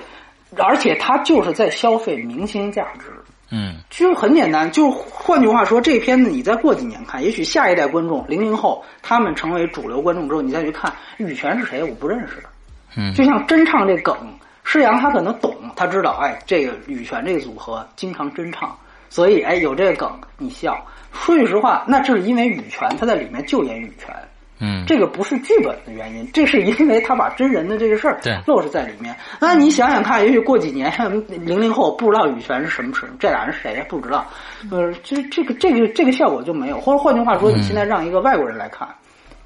[0.58, 3.06] 而且他就是在消费明星价值。
[3.50, 12.48] 嗯，就是很简单，就换句话说，这片子你再过几年看，也许下一代观众零零后他们成为主流观众之后，你再去看羽泉是谁，我不认识的。
[12.96, 14.16] 嗯，就像真唱这梗，
[14.64, 18.76] 施洋他可能懂，他知道，哎，这个羽泉这个组合经常真唱，
[19.08, 20.76] 所以哎有这个梗你笑。
[21.12, 24.14] 说句实话，那这是因为羽泉他在里面就演羽泉。
[24.58, 29.14] 嗯，这个不是剧本的原因， 这是因为他把真人的这个事儿对落实在里面。
[29.40, 30.90] 那你想想看，也许过几年，
[31.44, 34.26] 零零后不知道羽泉是什么水，这俩人谁不知道？
[34.70, 36.80] 呃，这这个这个这个效果就没有。
[36.80, 38.88] 或者换句话说，你现在让一个外国人来看，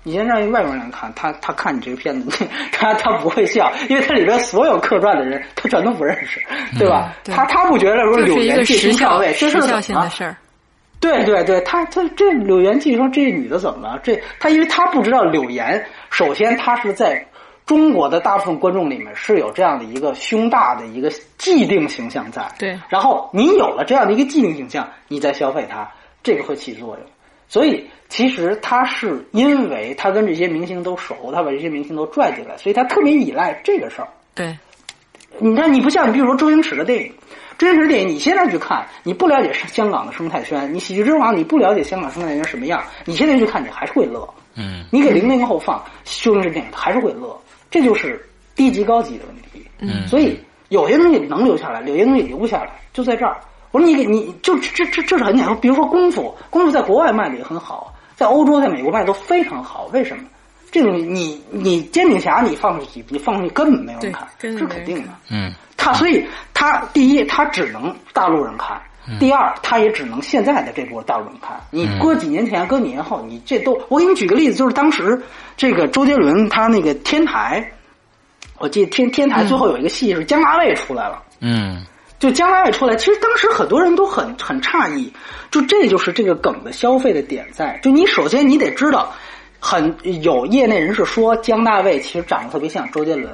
[0.02, 6.40] 你现在让一个外国人来看，他他看你这个片子， 他他不会笑，因为他里边所有客串的人他全都不认识，
[6.78, 7.12] 对吧？
[7.24, 10.36] 对他他不觉得说柳就是一个岩借时效心上位，这事儿时效怎么的事儿。
[11.00, 14.00] 对对对，他他这柳岩记说这女的怎么了？
[14.02, 17.26] 这他因为他不知道柳岩，首先她是在
[17.64, 22.46] 中国的大部分观众里面是有这样的一个胸大的一个既定形象在。
[22.58, 25.90] 对然后你有了这样的一个既定形象，你再消费它，
[26.22, 27.06] 这个会起作用。
[27.48, 34.08] 所以其实他是因为他跟这些明星都熟，他把这些明星都拽进来，所以他特别依赖这个事儿。
[34.34, 34.56] 对，
[35.38, 37.12] 你看，你不像你，比如说周星驰的电影，
[37.60, 44.26] 周星驰电影，你现在去看，你不了解香港的生态圈，你喜剧之王，你不了解香港生态圈什么样，你现在去看，你还是会乐。
[44.54, 47.38] 嗯，你给零零后放周星驰电影，他还是会乐。
[47.70, 49.68] 这就是低级高级的问题。
[49.78, 53.38] 嗯所以有些东西能留下来，有些东西留不下来，就在这儿。
[53.72, 60.24] 我说你给你就这这这是很简单，比如说功夫，功夫在国外卖的也很好，在欧洲、在美国卖的都非常好，为什么？
[60.70, 65.08] 这种你你煎饼侠你放出去，你放出去根本没有人看，这肯定的。
[65.30, 68.76] 嗯他所以他第一，他只能大陆人看；
[69.18, 71.58] 第二，他也只能现在的这波大陆人看。
[71.70, 75.22] 你搁几年前，搁几年后，你这都我给你举个例子，就是当时
[75.56, 77.72] 这个周杰伦他那个天台，
[78.58, 81.22] 我记得天天台最后有一个戏是姜大卫出来了。
[81.40, 81.82] 嗯
[82.18, 85.10] 就姜大卫出来，其实当时很多人都很很诧异，
[85.50, 89.14] 就这就是这个梗的消费的点在，就你首先你得知道，
[89.60, 93.30] 很有业内人士说姜大卫其实长得特别像周杰伦，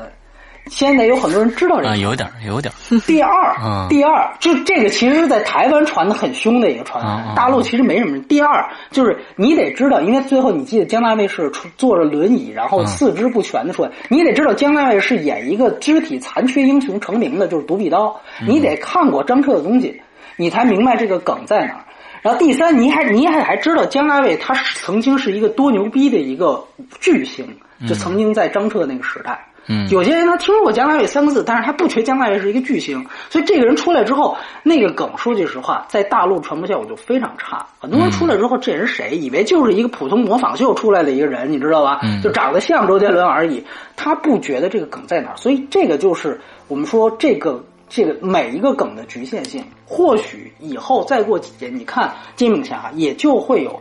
[0.67, 2.75] 现在有很多人知道这个啊，有点有点
[3.07, 8.23] 第二，嗯第二，就这个其实是在台湾传的很凶的一个传闻，大陆其实没什么人。
[8.25, 18.21] 第二，就是你得知道，因为最后你记得姜大卫是坐着轮椅，然后嗯四肢不全的出来，你得知道姜大卫是演一个肢体残缺英雄成名的，就是独臂刀。
[18.41, 20.03] 嗯你得看过张彻的东西，
[20.37, 21.86] 你才明白这个梗在哪儿。
[22.27, 26.61] 然后第三，你还你还还知道姜大卫他是曾经是一个多牛逼的一个
[26.99, 27.47] 巨星，
[27.89, 29.47] 就曾经在张彻那个时代。
[29.69, 37.65] 嗯有些人他听说过姜大卫三个字，但是他不觉得姜大卫是一个巨星，所以这个人出来之后，那个梗说句实话，在大陆传播效果就非常差。
[37.79, 39.17] 很多人出来之后，这人谁？
[39.17, 42.01] 以为就是一个普通模仿秀出来的一个人，你知道吧？
[42.03, 45.37] 嗯就长得像周杰伦而已，他不觉得这个梗在哪儿。
[45.37, 49.65] 所以这个就是我们说这个这个每一个梗的局限性。
[49.85, 53.81] 或许以后再过几年，你看《煎饼侠》也就会有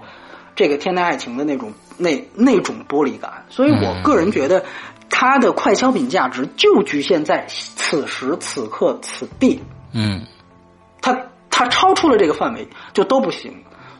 [0.55, 3.45] 这个天台爱情的那种那那种玻璃感。
[3.49, 4.63] 所以我个人觉得，
[5.09, 9.59] 它的快消品价值就局限在此时此刻此地，
[9.93, 10.21] 嗯
[11.01, 11.17] 它
[11.49, 13.51] 它超出了这个范围就都不行。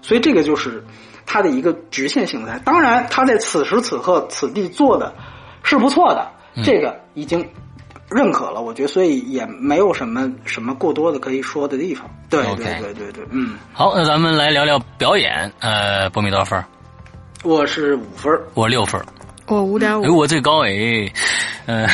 [0.02, 0.86] 所以这个就是
[1.26, 2.60] 它的一个局限性在。
[2.60, 5.15] 当然，它在此时此刻此地做的
[5.63, 6.32] 是不错的，
[6.63, 7.50] 这个已经。
[8.15, 12.10] 认可了，我觉得，所以也没有什么什么过多的可以说的地方。
[12.30, 15.51] 对对对对对，嗯，好，那咱们来聊聊表演。
[15.60, 16.65] 呃，波米多少分儿？
[17.43, 19.06] 我是五分儿我六分儿。
[19.47, 20.71] 我五点哎，五，我最高哎，
[21.67, 21.88] 呃，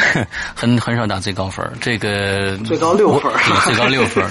[0.55, 3.31] 很很少打最高分儿这个最高六分
[3.65, 4.25] 最高六分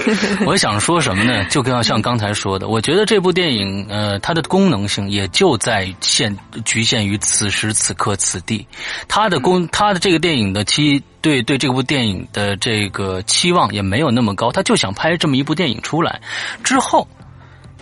[0.47, 1.45] 我想说什么呢？
[1.51, 8.67] 就跟像刚才说的，我觉得这部电影，呃，它的功能性也就在限局限于此时此刻此地，
[9.07, 16.23] 它的功，它的这个电影的期对对这部电影的这个期望也没有那么高，他就想拍这么一部电影出来，
[16.65, 17.07] 之后。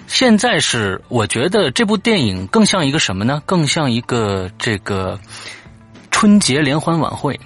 [0.09, 3.43] 现在是，我觉得这部电影更像一个什么呢？
[3.45, 5.21] 更像一个这个
[6.11, 7.39] 春节联欢晚会，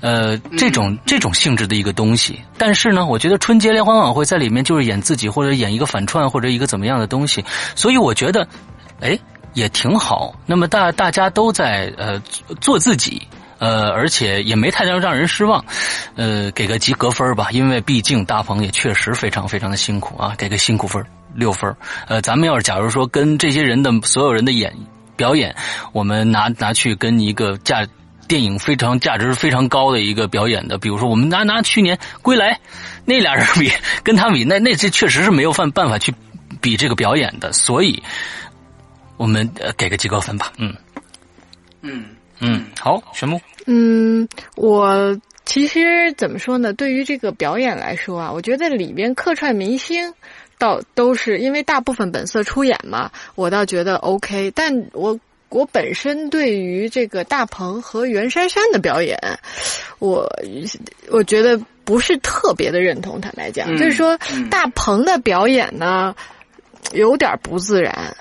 [0.00, 2.40] 呃，这种这种性质的一个东西。
[2.56, 7.44] 但是呢，我觉得春节联欢晚会在里面就是演自己，或者演一个反串，或者一个怎么样的东西。
[7.74, 8.46] 所以我觉得，
[9.00, 9.18] 哎，
[9.52, 10.32] 也挺好。
[10.46, 12.20] 那么大大家都在呃
[12.60, 13.20] 做自己。
[13.58, 15.62] 呃，而且也没太让让人失望，
[16.14, 21.04] 呃，给个及格分吧，因为毕竟大鹏也确实非常非常的辛苦啊，给个辛苦分
[21.40, 21.74] 六分
[22.06, 24.72] 呃，咱们要是假如说跟这些人的所有人的演
[25.16, 25.56] 表演，
[25.92, 27.86] 我们拿拿去跟一个价
[28.28, 32.54] 电影非常价值非常高的一个表演的，比如说我们拿拿去年《归来》
[33.04, 33.72] 那俩人比，
[34.04, 36.14] 跟他比，那那这确实是没有办办法去
[36.60, 38.00] 比这个表演的，所以
[39.16, 40.72] 我们呃给个及格分吧，嗯
[41.82, 42.04] 嗯
[42.38, 46.72] 嗯，好，玄牧，嗯，我其实怎么说呢？
[46.72, 50.14] 对于这个表演来说啊，我觉得里边客串明星。
[50.60, 54.52] 倒都是因为大部分本色出演嘛，我倒觉得 OK。
[54.54, 55.18] 但我
[55.48, 59.18] 我本身对于这个大鹏和袁姗姗的表演，
[59.98, 60.30] 我
[61.08, 63.20] 我觉得不是特别的认同。
[63.20, 66.14] 坦白讲，嗯就是说嗯大鹏的表演呢，
[66.92, 68.16] 有点不自然，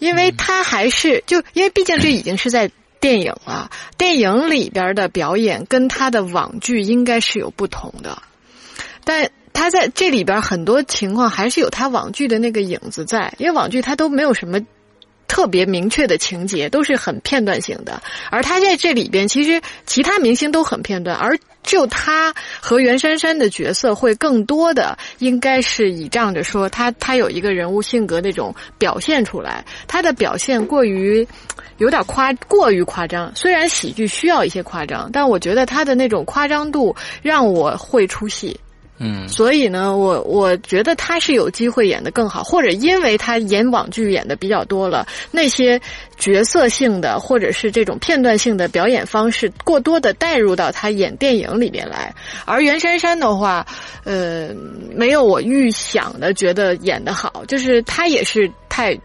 [0.00, 2.70] 因为他还是就因为毕竟这已经是在。
[3.02, 8.22] 电影了，电影里边的表演跟他的网剧应该是有不同的，
[9.04, 14.58] 但他在这里边很多情况还是有他网剧的那个影子在，因为网剧它都没有什么
[15.28, 31.26] 特别明确的情节，都是很片段性的，而他在这里边其实其他明星都很片段，而就他和袁姗姗的角色会更多的应该是倚仗着说他他有一个人物性格那种表现出来，他的表现过于。
[31.78, 38.60] 有点夸过于夸张，虽然喜剧需要一些夸张，但我觉得他的那种夸张度让我会出戏。
[39.02, 45.80] 嗯，所以呢，我我觉得他是有机会演得更好，或者因为他演网剧演的比较多了，那些
[46.16, 52.14] 角色性的或者是这种片段性的表演方式过多的带入到他演电影里面来。
[52.44, 53.66] 而袁姗姗的话，
[54.04, 54.50] 呃，
[54.94, 58.96] 没有我预想的觉得演得好，就是他也是太。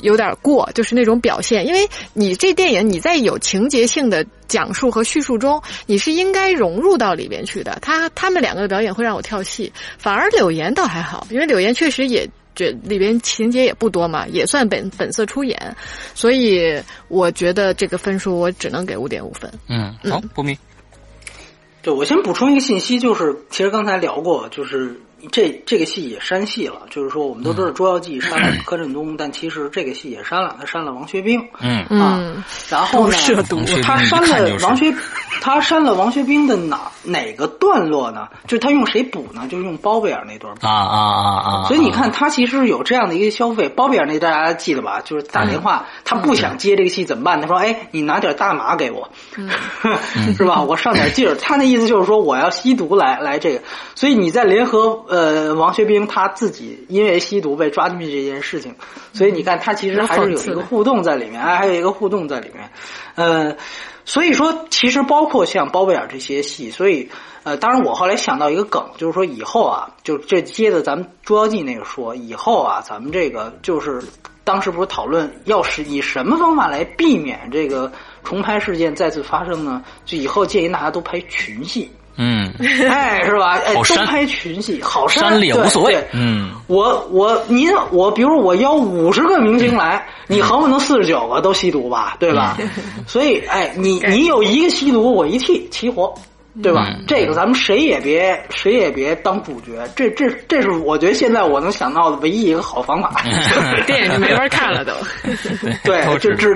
[0.00, 1.66] 有点过，就是那种表现。
[1.66, 7.78] 因为你这电影你在有情节性的讲述和叙述中，你是应该融入到里边去的。
[7.80, 15.76] 他他们两个的表演会让我跳戏，反而柳岩倒还好，因为柳岩确实也这里边情节也不多嘛，也算本本色出演，
[16.14, 19.50] 所以我觉得这个分数我只能给五点五分。
[19.68, 20.56] 嗯，好，波米。
[21.82, 25.00] 对，我先补充一个信息，就是其实刚才聊过，就是
[25.30, 31.46] 这这个戏也删戏了，就是说我们都知道《捉妖记》删了柯震东，但其实这个戏也删了，他删了王学兵。
[31.60, 33.16] 嗯啊，然后呢，
[33.82, 34.94] 他删了王学，
[35.40, 38.28] 他删了王学兵的哪哪个段落呢？
[38.46, 39.46] 就是他用谁补呢？
[39.48, 41.64] 就是用包贝尔那段啊啊啊啊！
[41.68, 43.68] 所以你看，他其实有这样的一个消费。
[43.68, 45.00] 包贝尔那段大家记得吧？
[45.04, 47.40] 就是打电话，他不想接这个戏怎么办？
[47.40, 49.08] 他说：“哎，你拿点大麻给我，
[50.36, 50.62] 是吧？
[50.62, 53.62] 我上点劲儿。”他那意思就是说，我要吸毒来来这个。
[53.94, 55.15] 所以你在联合呃
[55.54, 58.74] 王学兵他自己因为吸毒被抓进去这件事情，
[59.12, 62.70] 所以你看他其实还是有一个互动在里面，哎，还有一个互动在里面，
[63.14, 63.56] 呃。
[64.08, 67.10] 所以说，其实包括像包贝尔这些戏，所以
[67.42, 74.00] 呃，当然我后来想到一个梗，就是说以后啊，就这接着咱们《捉妖记》那个说，以后啊，咱们这个就是
[74.44, 77.90] 当时不是讨论要是以什么方法来避免这个
[78.22, 79.82] 重拍事件再次发生呢？
[80.04, 81.90] 就以后建议大家都拍群戏。
[82.18, 82.50] 嗯，
[82.90, 83.58] 哎，是吧？
[83.66, 86.02] 哎，都拍群戏，好删了也无所谓。
[86.12, 92.56] 嗯，我我您我，比如我邀五十个明星来，你横不能四十九个都吸毒吧，对吧？
[93.06, 96.14] 所以，哎，你你有一个吸毒，我一替齐活，
[96.62, 96.88] 对吧？
[97.06, 103.22] 这个咱们谁也别谁也别当主角，这这这是我觉得现在我能想到的唯一一个好方法。
[103.86, 104.92] 电影就没法看了，都
[105.84, 106.48] 对，这这。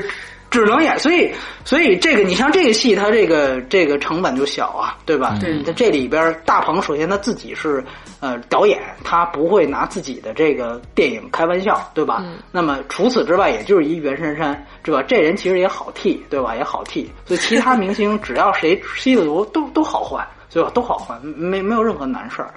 [0.51, 1.33] 只能演，所以
[1.65, 5.39] 所以这个你像这个戏，它这个这个成本就小啊，对吧？
[5.41, 7.85] 对，它这里边大鹏首先他自己是
[8.19, 12.25] 呃导演，他不会拿自己的这个电影开玩笑，对吧？
[12.51, 15.03] 那么除此之外，也就是一袁姗姗，对吧？
[15.05, 16.57] 这人其实也好替，对吧？
[16.57, 20.71] 也好替，所以其他明星只要谁吸了毒，都都好换，对吧？
[20.75, 22.53] 都好换，没没有任何难事儿。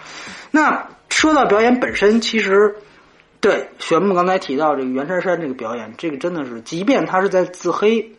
[0.50, 2.76] 那说到表演本身，其实。
[3.44, 8.14] 对，玄牧刚才提到这个袁姗姗这个表演，这个真的是，即便他是在自黑，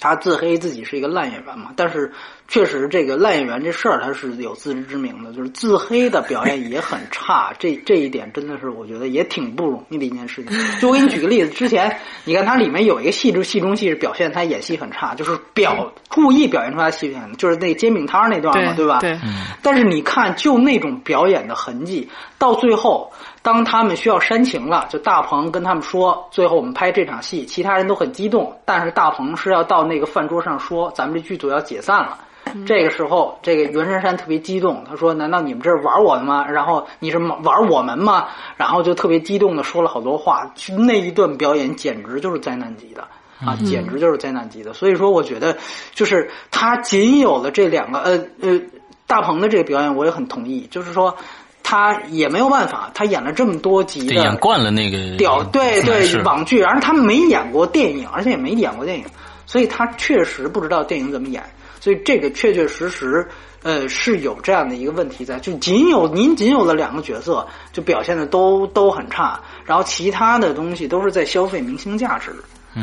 [0.00, 2.10] 他自黑自己是一个烂演员嘛，但是
[2.48, 10.52] 确实这个烂演员这事儿他是有自知之明的，就是自黑的表演也很差，这这一点真的是我觉得也挺不容易的一件事情。
[10.80, 18.98] 就我给你举个例子，之前你看他里面有一个戏中戏中戏是表现他演戏很差，就是表故意表现出来戏很，就是那煎饼摊那段嘛，对吧？
[18.98, 19.16] 对。
[19.62, 23.12] 但是你看，就那种表演的痕迹，到最后。
[23.42, 32.18] 当他们需要煽情了，就大鹏跟他们说，最后我们拍这场戏，其他人都很激动，但是大鹏是要到那个饭桌上说，咱们这剧组要解散了。
[32.66, 36.46] 这个时候，这个袁姗姗特别激动，她说：“难道你们这是玩我的吗？
[36.48, 38.26] 然后你是玩我们吗？”
[38.58, 43.02] 然后就特别激动的说了好多话，那一段表演简直就是灾难级的
[43.44, 44.72] 啊，简直就是灾难级的。
[44.74, 45.56] 所以说，我觉得
[45.94, 48.60] 就是他仅有的这两个，呃呃，
[49.06, 51.16] 大鹏的这个表演，我也很同意，就是说。
[51.62, 59.04] 他也没有办法，他演了这么多集的，演惯了那个屌，对对网剧，而他没演过电影，而且也没演过电影，
[59.46, 61.42] 所以他确实不知道电影怎么演，
[61.80, 63.28] 所以这个确确实实，
[63.62, 72.32] 呃，是有这样的一个问题在，就仅有您仅有的两个角色就表现的都都很差，然后其他的东西都是在消费明星价值，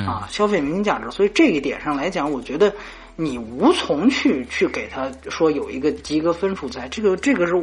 [0.06, 2.74] 啊，消费明星价值，所以这一点上来讲，我觉得。
[3.20, 7.54] 你无从去去给他说有一个及格分数在，这个这个是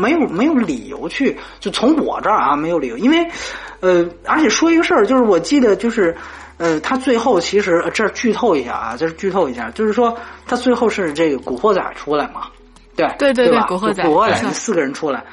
[0.00, 3.24] 没有没有理由去，就从我这儿啊没有理由，因为，
[3.78, 6.16] 呃，而且说一个事儿，就是我记得就是，
[6.56, 12.48] 呃，他最后其实这儿剧透一下啊，这是剧透一下，就是说他最后是这个古惑仔出来嘛，
[12.96, 15.24] 对对对对，古惑仔古惑仔四个人出来。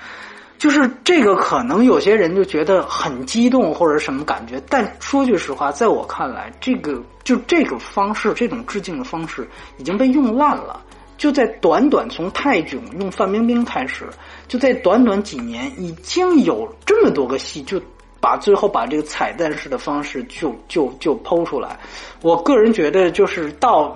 [0.62, 10.80] 就是这个，可能有些人就觉得很激动或者什么感觉，但说句实话，在我看来，这个就这个方式，这种致敬的方式已经被用烂了。
[11.18, 14.06] 就在短短从泰囧用范冰冰开始，
[14.48, 17.82] 就在短短几年，已经有这么多个戏，就
[18.20, 21.80] 把最后把这个彩蛋式的方式就就就剖出来。
[22.22, 23.96] 我个人觉得，就是到。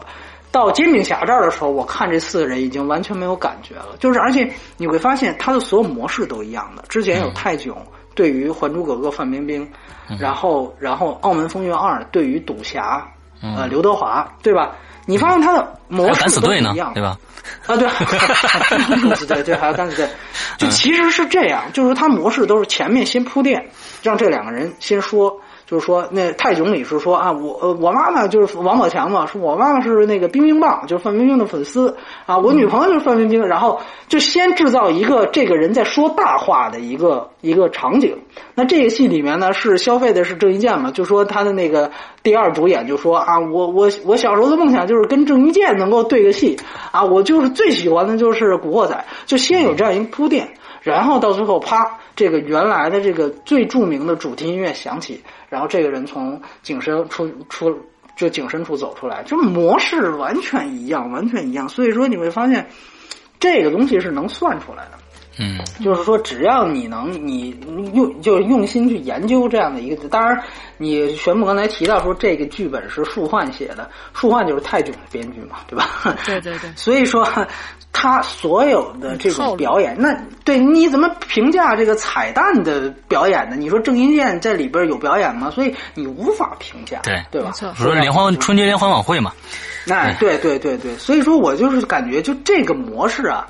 [0.55, 3.97] 到煎饼侠这儿的时候，我看这四个人已经完全没有感觉了。
[3.99, 6.83] 就是而且你会发现，他的所有模式都一样的。
[6.87, 7.75] 之前有泰囧
[8.15, 9.69] 对于《还珠格格》范冰冰，
[10.17, 13.05] 然后然后《澳门风云二》对于赌侠
[13.41, 14.71] 呃刘德华，对吧？
[15.05, 17.17] 你发现他的模式都一样，对吧？
[17.67, 17.85] 啊，对，
[19.09, 20.09] 敢死队对，还有敢死队，
[20.57, 23.69] 就其实是这样，就是说他模式都是前面先铺垫，
[24.01, 25.37] 让这两个人先说。
[25.65, 31.95] 就是说那泰囧里是说啊，我呃我妈妈就是王宝强嘛，说我妈妈是那个冰冰棒，就是范冰冰的粉丝
[32.25, 38.17] 啊，我女朋友就是范冰冰，然后就先制造一个这个人在说大话的一个一个场景。
[38.53, 41.91] 那这个戏里面呢，是消费的是郑伊健嘛，就说他的那个
[42.21, 46.57] 第二主演就说啊，我我我小时候的梦想就是跟郑伊健能够对个戏
[46.91, 48.95] 啊，我就是最喜欢的就是《古惑仔》，
[49.25, 50.47] 就先有这样一个铺垫。
[50.81, 55.23] 然后到最后，啪，这个原来的这个最著名的主题音乐响起，
[55.55, 57.73] 然后这个人从井深出出
[58.17, 61.69] 就井深处走出来，就模式完全一样，完全一样。
[61.69, 62.67] 所以说你会发现，
[63.39, 64.99] 这个东西是能算出来的。
[65.37, 67.55] 嗯，就是说，只要你能，你
[67.93, 70.41] 用就是用心去研究这样的一个，当然，
[70.77, 76.15] 你玄牧刚才提到说这个剧本是树焕写的，树焕就是泰囧的编剧嘛，对吧？
[76.25, 76.69] 对对对。
[76.77, 77.27] 所以说，
[77.91, 83.55] 他所有的这种表演，那对你怎么评价这个彩蛋的表演呢？
[83.57, 85.49] 你说郑伊健在里边有表演吗？
[85.49, 87.47] 所以你无法评价，对对吧？
[87.47, 89.33] 没错说联欢春节联欢晚会嘛，
[89.85, 93.47] 那，对对对对，所以说我就是感觉，就这个模式啊，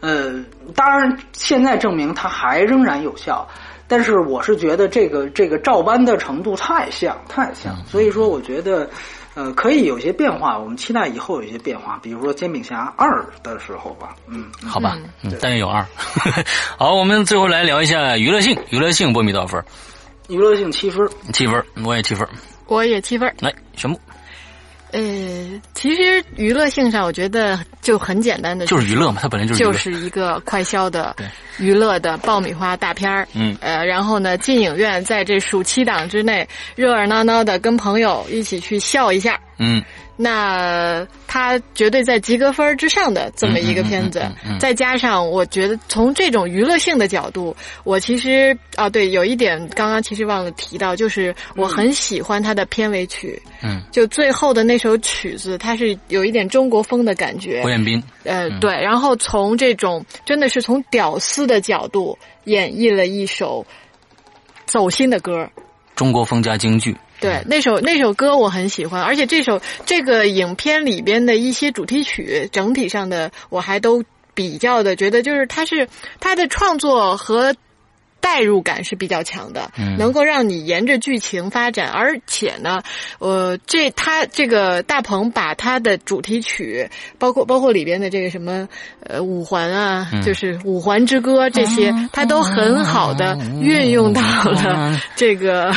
[0.00, 0.44] 呃，
[0.74, 3.46] 当然现在证明它还仍然有效，
[3.86, 8.88] 但是我是觉得这个这个照搬的程度太像太像，所以说我觉得，
[9.34, 13.08] 呃，可以有些变化，我们期待以后有一些变化，比如说《煎饼侠二》
[13.42, 15.84] 的时候吧，嗯，好吧，嗯，但愿有二。
[16.78, 19.64] 好，我们最后来聊一下娱乐性，娱乐性波米多少分？
[20.28, 22.28] 娱乐性七分，七分，我也七分。
[22.66, 23.34] 我也七分。
[23.40, 23.98] 来，宣布。
[24.92, 25.00] 呃，
[25.74, 31.26] 其实娱乐性上，我觉得就很简单的，就是娱乐嘛，它本来就是就是一个快消的对
[31.58, 33.26] 娱乐的爆米花大片儿。
[33.34, 33.56] 嗯。
[33.60, 39.38] 呃，然后呢，进影院在这暑期档之内，热热闹闹的跟朋友一起去笑一下。
[39.58, 39.82] 嗯。
[40.20, 44.58] 那它绝对在及格分之上的这么一个片子，嗯嗯嗯嗯嗯。
[44.58, 57.62] 再加上我觉得从这种娱乐性的角度，我其实啊对，有一点刚刚其实忘了提到，就是我很喜欢它的片尾曲，嗯，就最后的那首曲子，它是有一点中国风的感觉。
[57.62, 63.66] 胡，彦斌，呃，对，然后从这种真的是从屌丝的角度演绎了一首
[64.66, 65.48] 走心的歌，
[65.96, 66.96] 中国风加京剧。
[67.20, 74.04] 对，那首那首歌我很喜欢，而且这首这个影片里边的一些主题曲，整体上的我还都
[74.34, 75.88] 比较的觉得，就是它是
[76.20, 77.56] 它的创作和
[78.20, 79.96] 代入感是比较强的，嗯。
[79.96, 82.80] 能够让你沿着剧情发展，而且呢，
[83.18, 86.88] 呃，这他这个大鹏把他的主题曲，
[87.18, 88.68] 包括包括里边的这个什么
[89.00, 90.22] 呃五环啊，嗯。
[90.22, 95.72] 就是五环之歌这些，他都很好的运用到了这个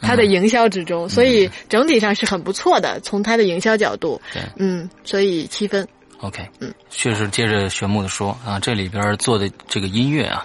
[0.00, 3.00] 他的营销之中，所以整体上是很不错的。
[3.00, 4.20] 从他的营销角度。
[4.32, 5.86] 对，嗯，所以七分。
[6.24, 10.42] OK，嗯，确实接着玄木的说啊，这里边做的这个音乐啊，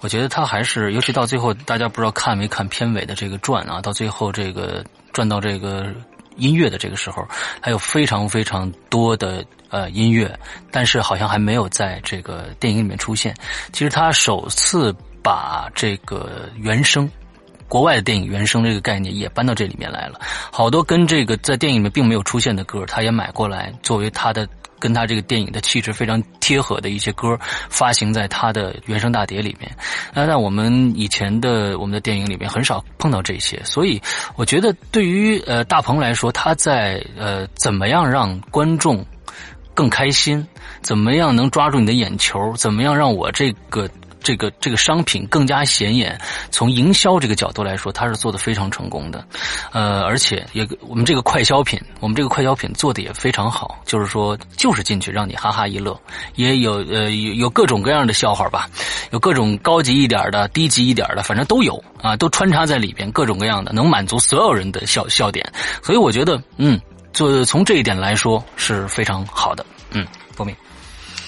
[0.00, 5.92] 我觉得他还是，尤其到最后，大家不知道看没看片尾的这个转啊，到最后这个转到这个
[6.36, 7.26] 音乐的这个时候，
[7.60, 10.32] 还有非常非常多的呃音乐，
[10.70, 13.34] 但是好像还没有在这个电影里面出现。
[13.72, 17.10] 其实他首次把这个原声。
[17.68, 20.20] 国外的电影原声这个概念也搬到这里面来了，
[20.52, 24.48] 好多跟这个在电影里面并没有出现的歌，他也买过来作为他的
[24.78, 29.70] 跟他这个电影的气质非常贴合的一些歌，发行在他的原声大碟里面。
[30.14, 34.00] 那在我们以前的我们的电影里面很少碰到这些，所以
[34.36, 39.04] 我觉得对于呃大鹏来说，他在呃怎么样让观众
[39.74, 40.46] 更开心，
[40.82, 43.88] 怎么样能抓住你的眼球，怎么样让我这个。
[44.26, 46.20] 这个这个商品更加显眼，
[46.50, 49.24] 从营销这个角度来说，它是做的非常成功的，
[49.70, 55.96] 呃，而且也我们这个快消品，我们这个快消品做的也非常好，就是说就是进去让你哈哈一乐，
[56.34, 58.68] 也有呃有有各种各样的笑话吧，
[59.12, 61.80] 有各种高级一点的、低级一点的，反正都有。
[62.02, 65.44] 啊，都穿插在里边，各种各样的，能满足所有人的笑笑点，
[65.82, 66.78] 所以我觉得，嗯，
[67.12, 70.06] 做从这一点来说是非常好的，嗯，
[70.36, 70.54] 波明。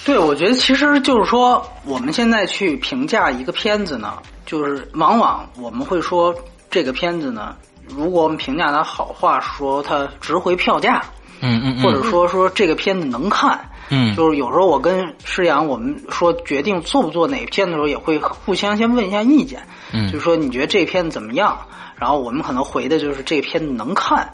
[0.09, 4.15] 对，我觉得其实就是说，我们现在去评价一个片子呢，
[4.47, 6.35] 就是往往我们会说
[6.71, 7.55] 这个片子呢，
[7.87, 11.03] 如果我们评价它好话，说它值回票价，
[11.43, 13.61] 嗯嗯嗯，或者说说这个片子能看。
[13.91, 19.61] 嗯就是有时候我跟施阳，我们说决定做不做哪个片子的时候，也会互相先问一下意见。
[19.93, 21.55] 嗯就是说你觉得这片子怎么样？
[21.97, 24.27] 然后我们可能回的就是这片子能看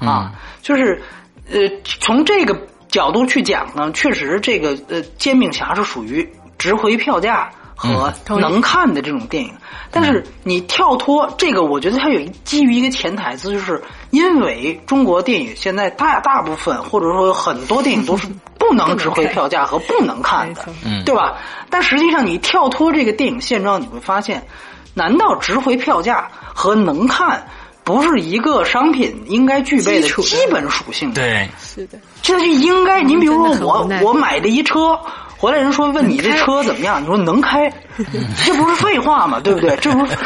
[0.00, 1.00] 啊，就是
[1.48, 6.28] 呃从这个角度去讲呢，确实这个呃煎饼侠是属于
[6.58, 9.52] 值回票价和能看的这种电影。
[9.90, 18.28] 但是你跳脱这个，我觉得它有基于一个潜台词，就是因为中国电影现在大大部分或者说很多电影都是
[18.58, 21.38] 不能值回票价和不能看的，嗯对吧？
[21.70, 24.46] 但实际上你跳脱这个电影现状，你会发现，
[24.94, 27.48] 难道值回票价和能看？
[27.96, 33.02] 不是一个商品应该具备的基本属性。，对，是的，这就应该。
[33.02, 34.98] 您比如说我我买的一车，
[35.38, 37.72] 回来人说问你这车怎么样，你说能开，
[38.44, 39.40] 这不是废话吗？
[39.42, 39.76] 对不对？
[39.80, 40.16] 这不是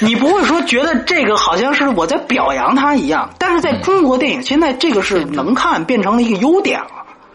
[0.00, 6.90] 你不会说觉得这个好像是我在表扬他一样，但是在中国电影现在这个是能看变成了一个优点了。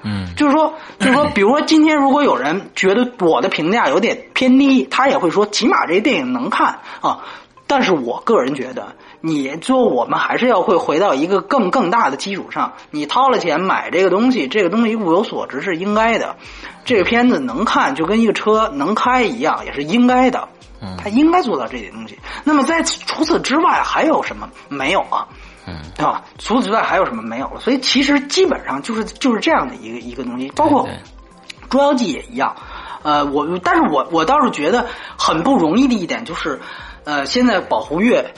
[0.06, 7.20] 嗯就是说，就是说， 比如说，今天如果有人觉得我的评价有点偏低，他也会说，起码这电影能看啊。
[7.68, 8.94] 但是我个人觉得，
[9.26, 16.36] 你说我们还是要会回到一个更更大的基础上，你掏了钱买这个东西，这个东西物有所值是应该的。
[16.84, 20.50] 这个片子能看，就跟一个车能开一样，也是应该的。
[20.82, 22.20] 嗯他应该做到这些东西。
[22.44, 24.50] 那么在除此之外还有什么？
[24.68, 25.26] 没有啊。
[25.66, 26.22] 嗯对吧？
[26.38, 27.62] 除此之外还有什么没有了？
[27.62, 30.86] 所以其实基本上就是就是这样的一个一个东西，包括
[31.70, 32.54] 《捉妖记》也一样。
[33.04, 34.86] 呃，我但是我我倒是觉得
[35.18, 36.60] 很不容易的一点就是，
[37.06, 38.34] 呃，现在保护月。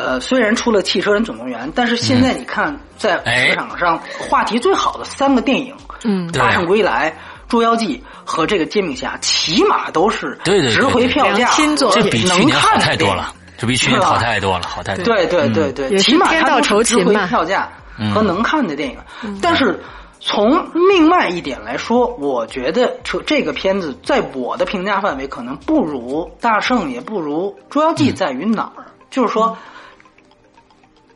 [0.00, 5.74] 呃，虽然出了《汽车人总动员》，但是现在你看，在哎市场上话题最好的三个电影，
[6.04, 7.10] 嗯《大圣归来》
[7.48, 11.50] 《捉妖记》和这个《煎饼侠》，起码都是对对对值回票价，
[11.92, 15.26] 这比去年好太多了，这比去年好太多了，好太多了。
[15.26, 18.96] 对对对对，起码它都值回票价嗯和能看的电影。
[19.42, 19.80] 但是
[20.20, 28.84] 从另外一点来说，我觉得这这个片子在我的评价范围可能不如《大圣》，也不如《捉妖记》，在于哪儿？
[29.10, 29.56] 就是说。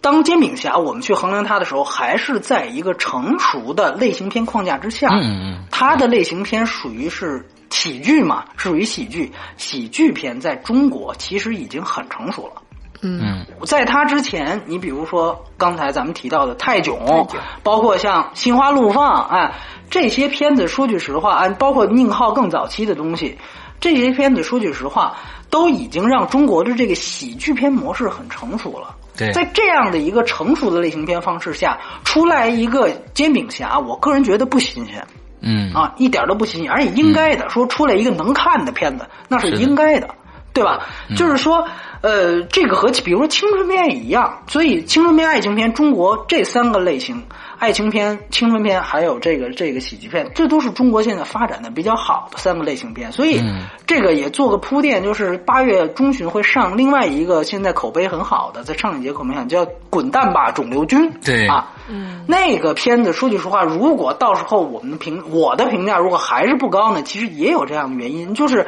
[0.04, 5.08] 当煎饼侠我们去衡量它的时候，还是在一个成熟的类型片框架之下。
[5.08, 9.32] 嗯嗯嗯它的类型片属于是喜剧嘛，是属于喜剧。
[9.56, 12.60] 喜剧片在中国其实已经很成熟了。
[13.00, 17.26] 嗯嗯在它之前，你比如说刚才咱们提到的泰囧，
[17.62, 19.54] 包括像《心花怒放》哎，
[19.88, 23.38] 这些片子，说句实话，哎，包括宁浩更早期的东西，
[23.80, 25.16] 这些片子说句实话，
[25.50, 28.94] 都已经让中国的这个喜剧片模式很成熟了。
[29.16, 35.06] 对在这样的一个成熟的类型片方式下，出来一个煎饼侠，我个人觉得不新鲜。
[35.46, 37.48] 嗯啊，一点都不新鲜，而且应该的。
[37.50, 40.08] 说出来一个能看的片子，那是应该的，
[40.54, 40.86] 对吧？
[41.16, 41.66] 就是说，
[42.00, 47.24] 呃，这个和比如说青春片也一样，所以青春片、爱情片，中国这三个类型，
[47.58, 53.10] 爱情片、青春片还有这个这个喜剧片，这都是中国现在发展的比较好的三个类型片。
[53.10, 61.10] 所以嗯这个也做个铺垫，就是八月中旬会上另外一个现在口碑很好的，在上一节口碑上叫《滚蛋吧肿瘤君》。
[61.24, 68.66] 对啊，嗯那个片子，说句实话，如果到时候我们的评我的评价如果还是不高呢，其实也有这样的原因，就是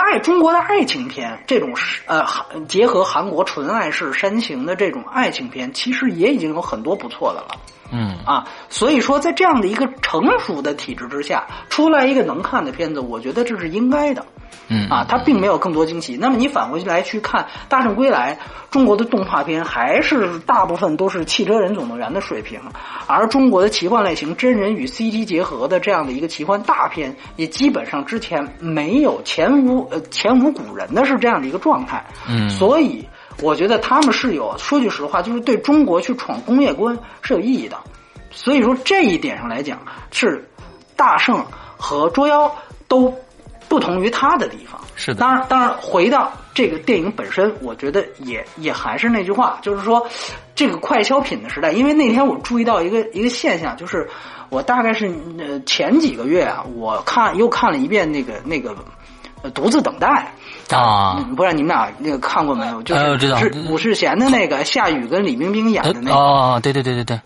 [0.00, 1.74] 爱中国的爱情片这种
[2.06, 2.26] 呃
[2.68, 7.60] 结合韩国纯爱式煽情的这种爱情片，其实也已经有很多不错的了。
[7.94, 14.26] 嗯啊，所以说在这样的一个成熟的体制之下，出来一个能看的片子，我觉得这是应该的。
[14.68, 16.16] 嗯啊，它并没有更多惊喜。
[16.18, 18.36] 那么你反过来去看《大圣归来》，
[18.70, 22.58] 中国的动画片还是大部分都是《汽车人总动员》的水平，
[23.06, 32.04] 而中国的奇幻类型真人与 CG 结合的这样的一个奇幻大片，也基本上之前没有前无呃前无古人的是这样的一个状态。
[32.26, 33.06] 嗯所以
[33.42, 37.76] 我觉得他们是有说句实话，就是对中国去闯工业关是有意义的。
[38.30, 39.78] 所以说这一点上来讲，
[40.10, 40.48] 是
[40.96, 41.44] 大圣
[41.76, 42.54] 和捉妖
[42.88, 43.14] 都
[43.68, 44.80] 不同于他的地方。
[44.96, 50.06] 是的当然，当然，回到这个电影本身，我觉得也也还是那句话，就是说，
[50.54, 54.08] 这个快消品的时代，因为那天我注意到一个一个现象，就是
[54.50, 58.74] 我大概是呃前几个月啊，我看又看了一遍那个那个
[59.42, 60.32] 呃独自等待。
[60.70, 61.16] 啊。
[61.18, 62.82] 嗯不知道你们俩那个看过没有？
[62.82, 63.38] 就是呃我知道。
[63.38, 67.20] 是武世贤的那个夏雨跟李冰冰演的那个，哦，对对对对对，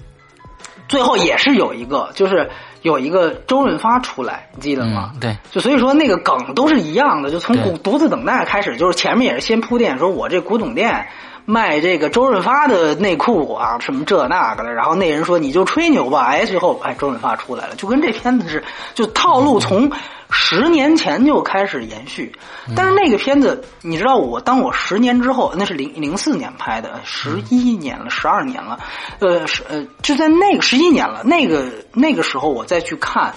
[0.88, 2.50] 最后也是有一个，就是
[2.82, 5.10] 有一个周润发出来，你记得吗？
[5.14, 7.64] 嗯对，就所以说那个梗都是一样的，就从对。
[7.70, 11.08] 古独自等待开始，就是前面也是先铺垫，说我这古董店
[11.50, 18.62] 卖这个周润发的内裤啊，什么这那个的，然后那人说你就吹牛吧，哎，最后哎周润发出来了，就跟这片子是
[18.94, 19.90] 就套路从
[20.30, 22.30] 十年前就开始延续，
[22.76, 28.78] 但是那个片子你知道我当我十年之后，那是零零四年拍的，十一年了，十二年了，
[29.20, 33.34] 呃是呃就在那个十一年了，那个那个时候我再去看。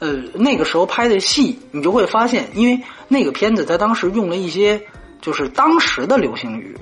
[0.00, 4.82] 呃，那个时候拍的戏，你就会发现，因为那个片子在当时用了一些
[5.22, 6.76] 就是当时的流行语，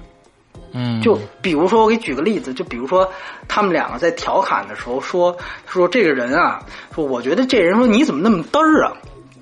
[0.72, 3.10] 嗯，就比如说我给举个例子，就比如说
[3.46, 6.60] 他们两个在调侃的时候说说这个人啊，
[6.94, 8.92] 说我觉得这人说你怎么那么嘚儿啊，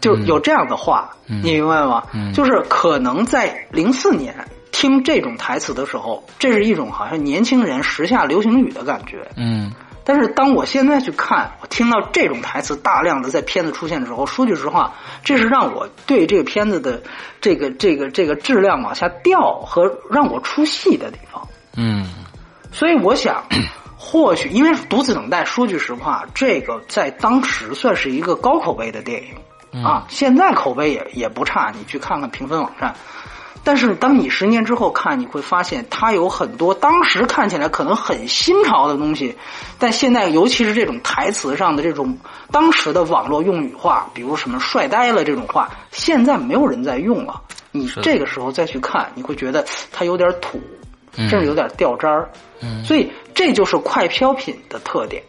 [0.00, 1.40] 就有这样的话，嗯。
[1.42, 2.02] 你明白吗？
[2.12, 2.32] 嗯。
[2.32, 4.34] 就是可能在零四年
[4.72, 9.72] 听这种台词的时候，这是一种好像年轻人时下流行语的感觉，嗯
[10.04, 17.02] 但是当我现在去看，我听到这种台词大量的在片子出现的时候，说句实话，这是让我对这个片子的
[17.40, 21.46] 这个这个这个质量往下掉和让我出戏的地方。
[21.76, 22.06] 嗯
[22.72, 23.44] 所以我想，
[23.96, 32.94] 或许因为《独自等待》，说句实话，这个在当时算是一个高口碑的电影啊，现在口碑也也不差，你去看看评分网站。
[33.62, 39.36] 但是当你十年之后看，你会发现它有很多当时看起来可能很新潮的东西，
[39.78, 42.16] 但现在尤其是这种台词上的这种
[42.50, 47.40] 当时的网络用语话，比如什么“帅呆了”这种话，现在没有人在用了。
[47.70, 50.58] 你这个时候再去看，你会觉得它有点土，
[51.14, 52.30] 甚至有点掉渣儿。
[52.82, 55.22] 所以这就是快飘品的特点。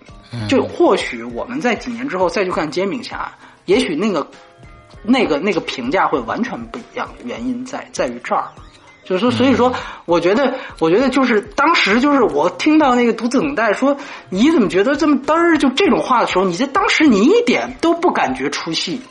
[0.47, 3.29] 就或许我们在几年之后再去看《煎饼侠》，
[3.65, 4.25] 也许那个。
[5.03, 8.45] 那个那个评价会完全不一样，原因在在于这儿，
[9.03, 9.73] 就是说，所以说，
[10.05, 13.97] 我觉得，我觉得就是当时就是我听到那个独自等待说
[14.29, 19.01] 你怎么觉得这么嘚儿就这种话的时候，你在当时你一点都不感觉出戏。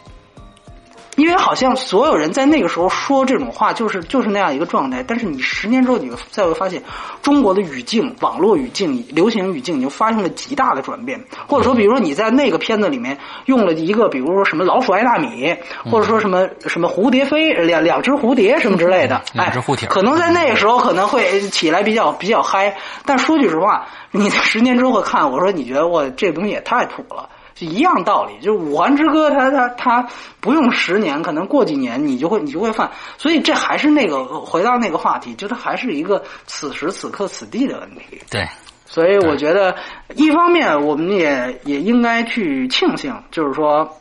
[1.21, 5.05] 因为好像所有人在那个时候说这种话，就是就是那样一个状态。
[5.07, 6.83] 但是你十年之后，你再会发现，
[7.21, 11.23] 中国的语境、网络语境、流行语境你就发生了极大的转变。
[11.47, 15.55] 或者说，比如说你在那个片子里面用了一个，比如说什么老鼠爱大米，
[15.91, 22.79] 或者说什么什么蝴蝶飞两两只蝴蝶什么之类的，两只蝴蝶，可能在那个时候可能会起来比较比较嗨。
[23.05, 27.29] 但说句实话，你在十年之后看，我说你觉得我这东西也太土了。
[27.59, 30.09] 一样道理，就是《五环之歌》，它它它
[30.41, 38.21] 不用十年，可能过几年你就会你就会犯，所以这还是那个回到那个话题，就它还是一个此时此刻此地的问题。
[38.31, 38.49] 对，
[38.87, 39.77] 所以我觉得
[40.15, 43.97] 一方面我们也也应该去庆幸，就是说。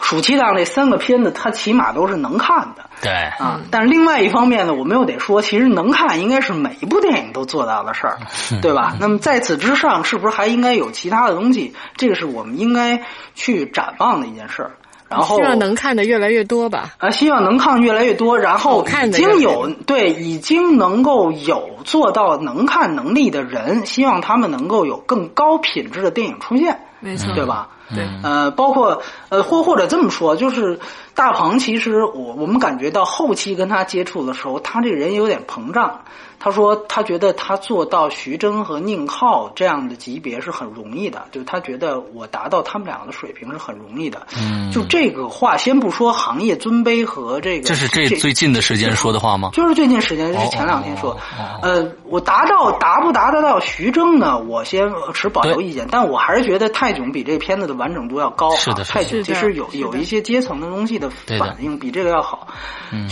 [0.00, 2.84] 暑期档那三个片子，它起码都是能看的。
[3.00, 8.18] 对啊，但另外一方面呢，我们又得说，其实能看应该是每一部电影都做到的事儿，
[8.62, 8.96] 对吧？
[9.00, 11.74] 那么在此之上，是不是还应该有其他的东西？
[11.96, 13.02] 这个是我们应该
[13.34, 14.70] 去展望的一件事儿。
[15.08, 16.90] 然后希望能看的越来越多吧。
[16.98, 18.38] 啊，希望能看越来越多。
[18.38, 26.80] 然后已经有对已经能够有做到能看能力的人，希望他们能够有更高品质的电影出现。
[27.00, 27.68] 没错，对吧？
[27.94, 30.78] 对，呃，包括呃，或或者这么说，就是
[31.14, 36.00] 大鹏，其实我我们感觉到后期跟他接触的时候，他这个人有点膨胀。
[36.40, 44.26] 他说他觉得他做到徐峥和宁浩这样的级别是很容易的，就是他觉得我达到他们两个的水平是很容易的。
[44.36, 49.50] 嗯，就这个话，先不说行业尊卑和这个，这是这最近的时间说的话吗？
[49.52, 51.16] 就是最近时间，就是前两天说。
[51.60, 54.38] 呃，我达到达不达得到徐峥呢？
[54.38, 58.50] 我先持保留意见，但我还是觉得泰囧比这片子的完整度要高。
[58.52, 62.46] 是的，泰囧其实有有一些阶层的东西的反应比这个要好。
[62.92, 63.08] 嗯，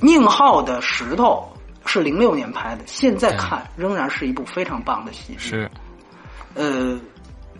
[0.00, 1.48] 宁浩的石头。
[1.86, 5.34] 是零六年拍的，现在看仍然是一部非常棒的戏。
[5.38, 5.70] 是，
[6.54, 6.98] 呃。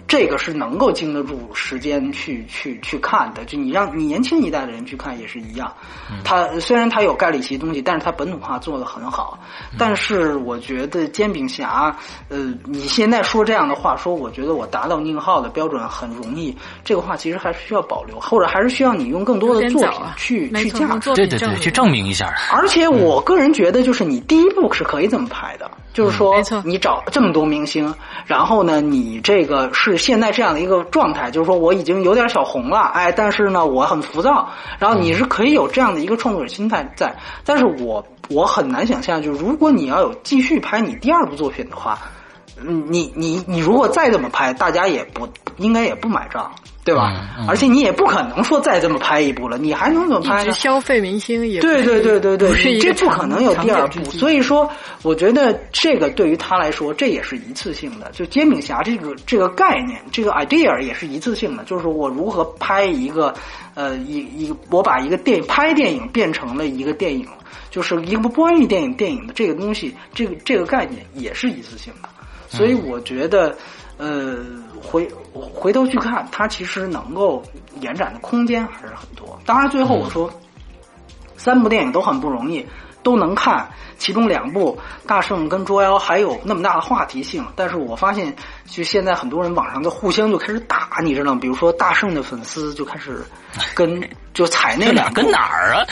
[0.09, 5.71] 这个是能够经得住时间去去去看的，就你让你年轻一代的人去看也是一样。
[6.25, 9.39] 他虽然他有盖里奇东西，但是他本土化做的很好。
[9.77, 11.95] 但是我觉得煎饼侠，
[12.31, 22.35] 呃，你现在说这样的话，说我觉得我达到宁浩的标准很容易，这个话其实还是需要保留，或者还是需要你用更多的作品去去价值，对对对，去证明一下。
[22.51, 26.35] 而且我个人觉得，就是你第一部是可以这么拍的，就是说，
[26.65, 27.95] 你找这么多明星，
[28.25, 29.98] 然后呢，你这个是。
[29.99, 34.49] 现在这样的一个状态，就是说我已经有点小红了，哎，但是呢，我很浮躁。
[34.79, 41.99] 然后你是可以有这样的一个创作者心态在，但是我我很难想象，就如果你要有继续拍你第二部作品的话，
[42.63, 45.29] 你你你如果再这么拍，大家也不
[45.59, 46.51] 应该也不买账。
[46.85, 47.13] 对吧？
[47.47, 50.51] 而且你也不可能说再这么拍一部了，你还能怎么拍？
[50.53, 54.03] 消费明星也对对对对对，这不可能有第二部。
[54.11, 54.71] 所以说，
[55.03, 58.11] 我觉得这个对于他来说，这也是一次性的。
[58.13, 61.65] 就煎饼侠这个这个概念，这个 idea 也是一次性的。
[61.65, 63.35] 就是我如何拍一个
[63.75, 67.29] 呃一一我把一个电影拍电影变成了一个电影，
[67.71, 72.09] 就是一部关于电影电影的这个东西，这个这个概念也是一次性的。
[72.49, 73.55] 所以我觉得。
[74.01, 74.37] 呃，
[74.83, 77.43] 回回头去看，它其实能够
[77.81, 79.39] 延展的空间还是很多。
[79.45, 80.31] 当然，最后我说，
[81.37, 82.67] 三部电影都很不容易，
[83.03, 83.69] 都能看。
[83.99, 84.79] 其中两部
[85.09, 88.33] 《大圣》跟《捉妖》还有那么大的话题性，但是我发现，
[88.65, 91.41] 就现在很多人网上就互相就开始打，你知道吗？
[91.43, 93.25] 比如说《大圣》的粉丝就开始
[93.75, 94.01] 跟
[94.33, 95.83] 就踩那俩跟哪儿啊？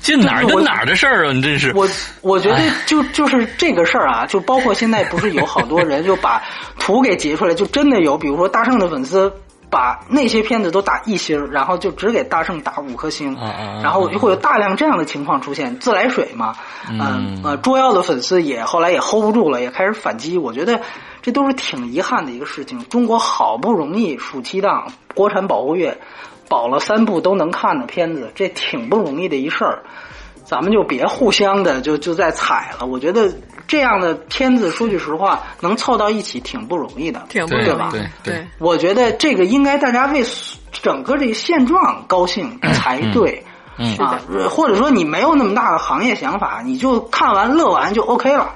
[0.00, 1.32] 这哪儿跟哪儿的事儿啊？
[1.32, 1.86] 你真是我，
[2.22, 6.42] 我觉得就就是这个事儿啊，就包括现在不是有好多人就把
[6.78, 9.30] 图给截出来，就真的有，比如说《大圣》的粉丝。
[9.70, 13.36] 把那些片子都打一星，然后就只给大圣打五颗星，
[13.82, 15.78] 然后会有大量这样的情况出现。
[15.78, 16.56] 自来水嘛，
[16.90, 20.36] 嗯呃，捉妖的粉丝也后来也 hold 不住了，也开始反击。
[20.36, 20.80] 我觉得
[21.22, 22.84] 这都是挺遗憾的一个事情。
[22.88, 26.00] 中国好不容易暑期档国产保护月
[26.48, 29.84] 保了三部都能看的片子，这挺不容易的一事儿。
[30.44, 32.84] 咱们就别互相的就就在踩了。
[32.84, 33.32] 我觉得
[33.70, 37.92] 这样的片子，说句实话，能凑到一起挺不容易的，挺不对容易。
[37.92, 40.24] 对对我觉得这个应该大家为
[40.72, 43.44] 整个这个现状高兴才对。
[43.78, 48.52] 嗯啊，或者说你没有那么大的行业想法，你就看完乐完就 OK 了。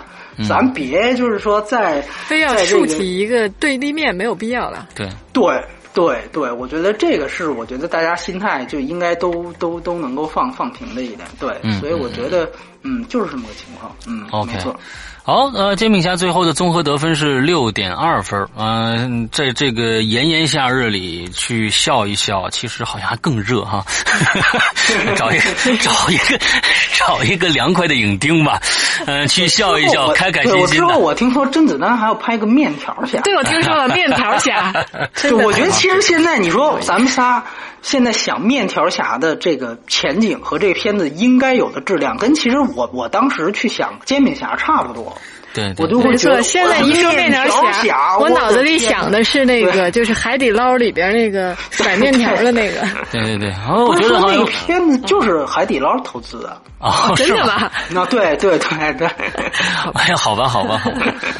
[0.49, 4.89] 咱别就是说在非要竖起一个对立面，没有必要了。
[4.95, 11.21] 对，对对对，我觉得这个是我觉得大家心态就应该都都都能够放放平的一点。
[11.39, 12.51] 对，嗯所以我觉得
[12.85, 13.95] 嗯就是这么个情况。
[14.07, 14.78] 嗯 OK 没错。
[15.26, 18.47] 好，呃，煎饼侠最后的综合得分是六点二分。
[18.59, 23.82] 嗯、在这个炎炎夏日里去笑一笑，其实好像还更热哈。
[25.16, 25.45] 找一个
[25.80, 26.39] 找一个
[26.93, 28.61] 找一个凉快的影厅吧，
[29.07, 30.99] 嗯、去笑一笑，我开开对我之后心心的。
[30.99, 33.18] 我听说甄子丹还要拍个面条侠。
[33.22, 34.70] 对，我听说了面条侠，
[35.16, 37.43] 就我觉得其实现在你说咱们仨
[37.80, 45.16] 现在想面条侠的这个前景和这片子应该有的质量，跟其实我我当时去想煎饼侠差不多。
[45.55, 52.80] 对对我都会现在一说面条条侠，我脑子里想的是那个，就是海底捞里边那个甩面条的那个。
[53.12, 56.61] 对对对，然后我觉得那个片子就是海底捞投资的。
[56.84, 57.70] 哦，真的吗？
[57.88, 59.09] 那对对对对，
[59.94, 60.82] 哎呀，好吧，好吧，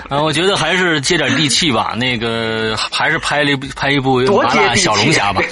[0.09, 1.93] 啊，我觉得还是接点地气吧。
[1.99, 5.43] 那个还是拍了一部拍一部麻辣小龙虾吧，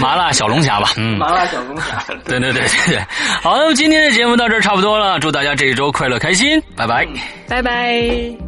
[0.00, 2.02] 麻辣小龙虾吧，嗯，麻辣小龙虾。
[2.24, 2.98] 对对对对对。
[3.40, 7.06] 好，那么今天的节目到这儿差不多了，祝大家这一周快乐开心，拜拜。
[7.46, 7.97] 拜拜。
[7.98, 8.47] Bye.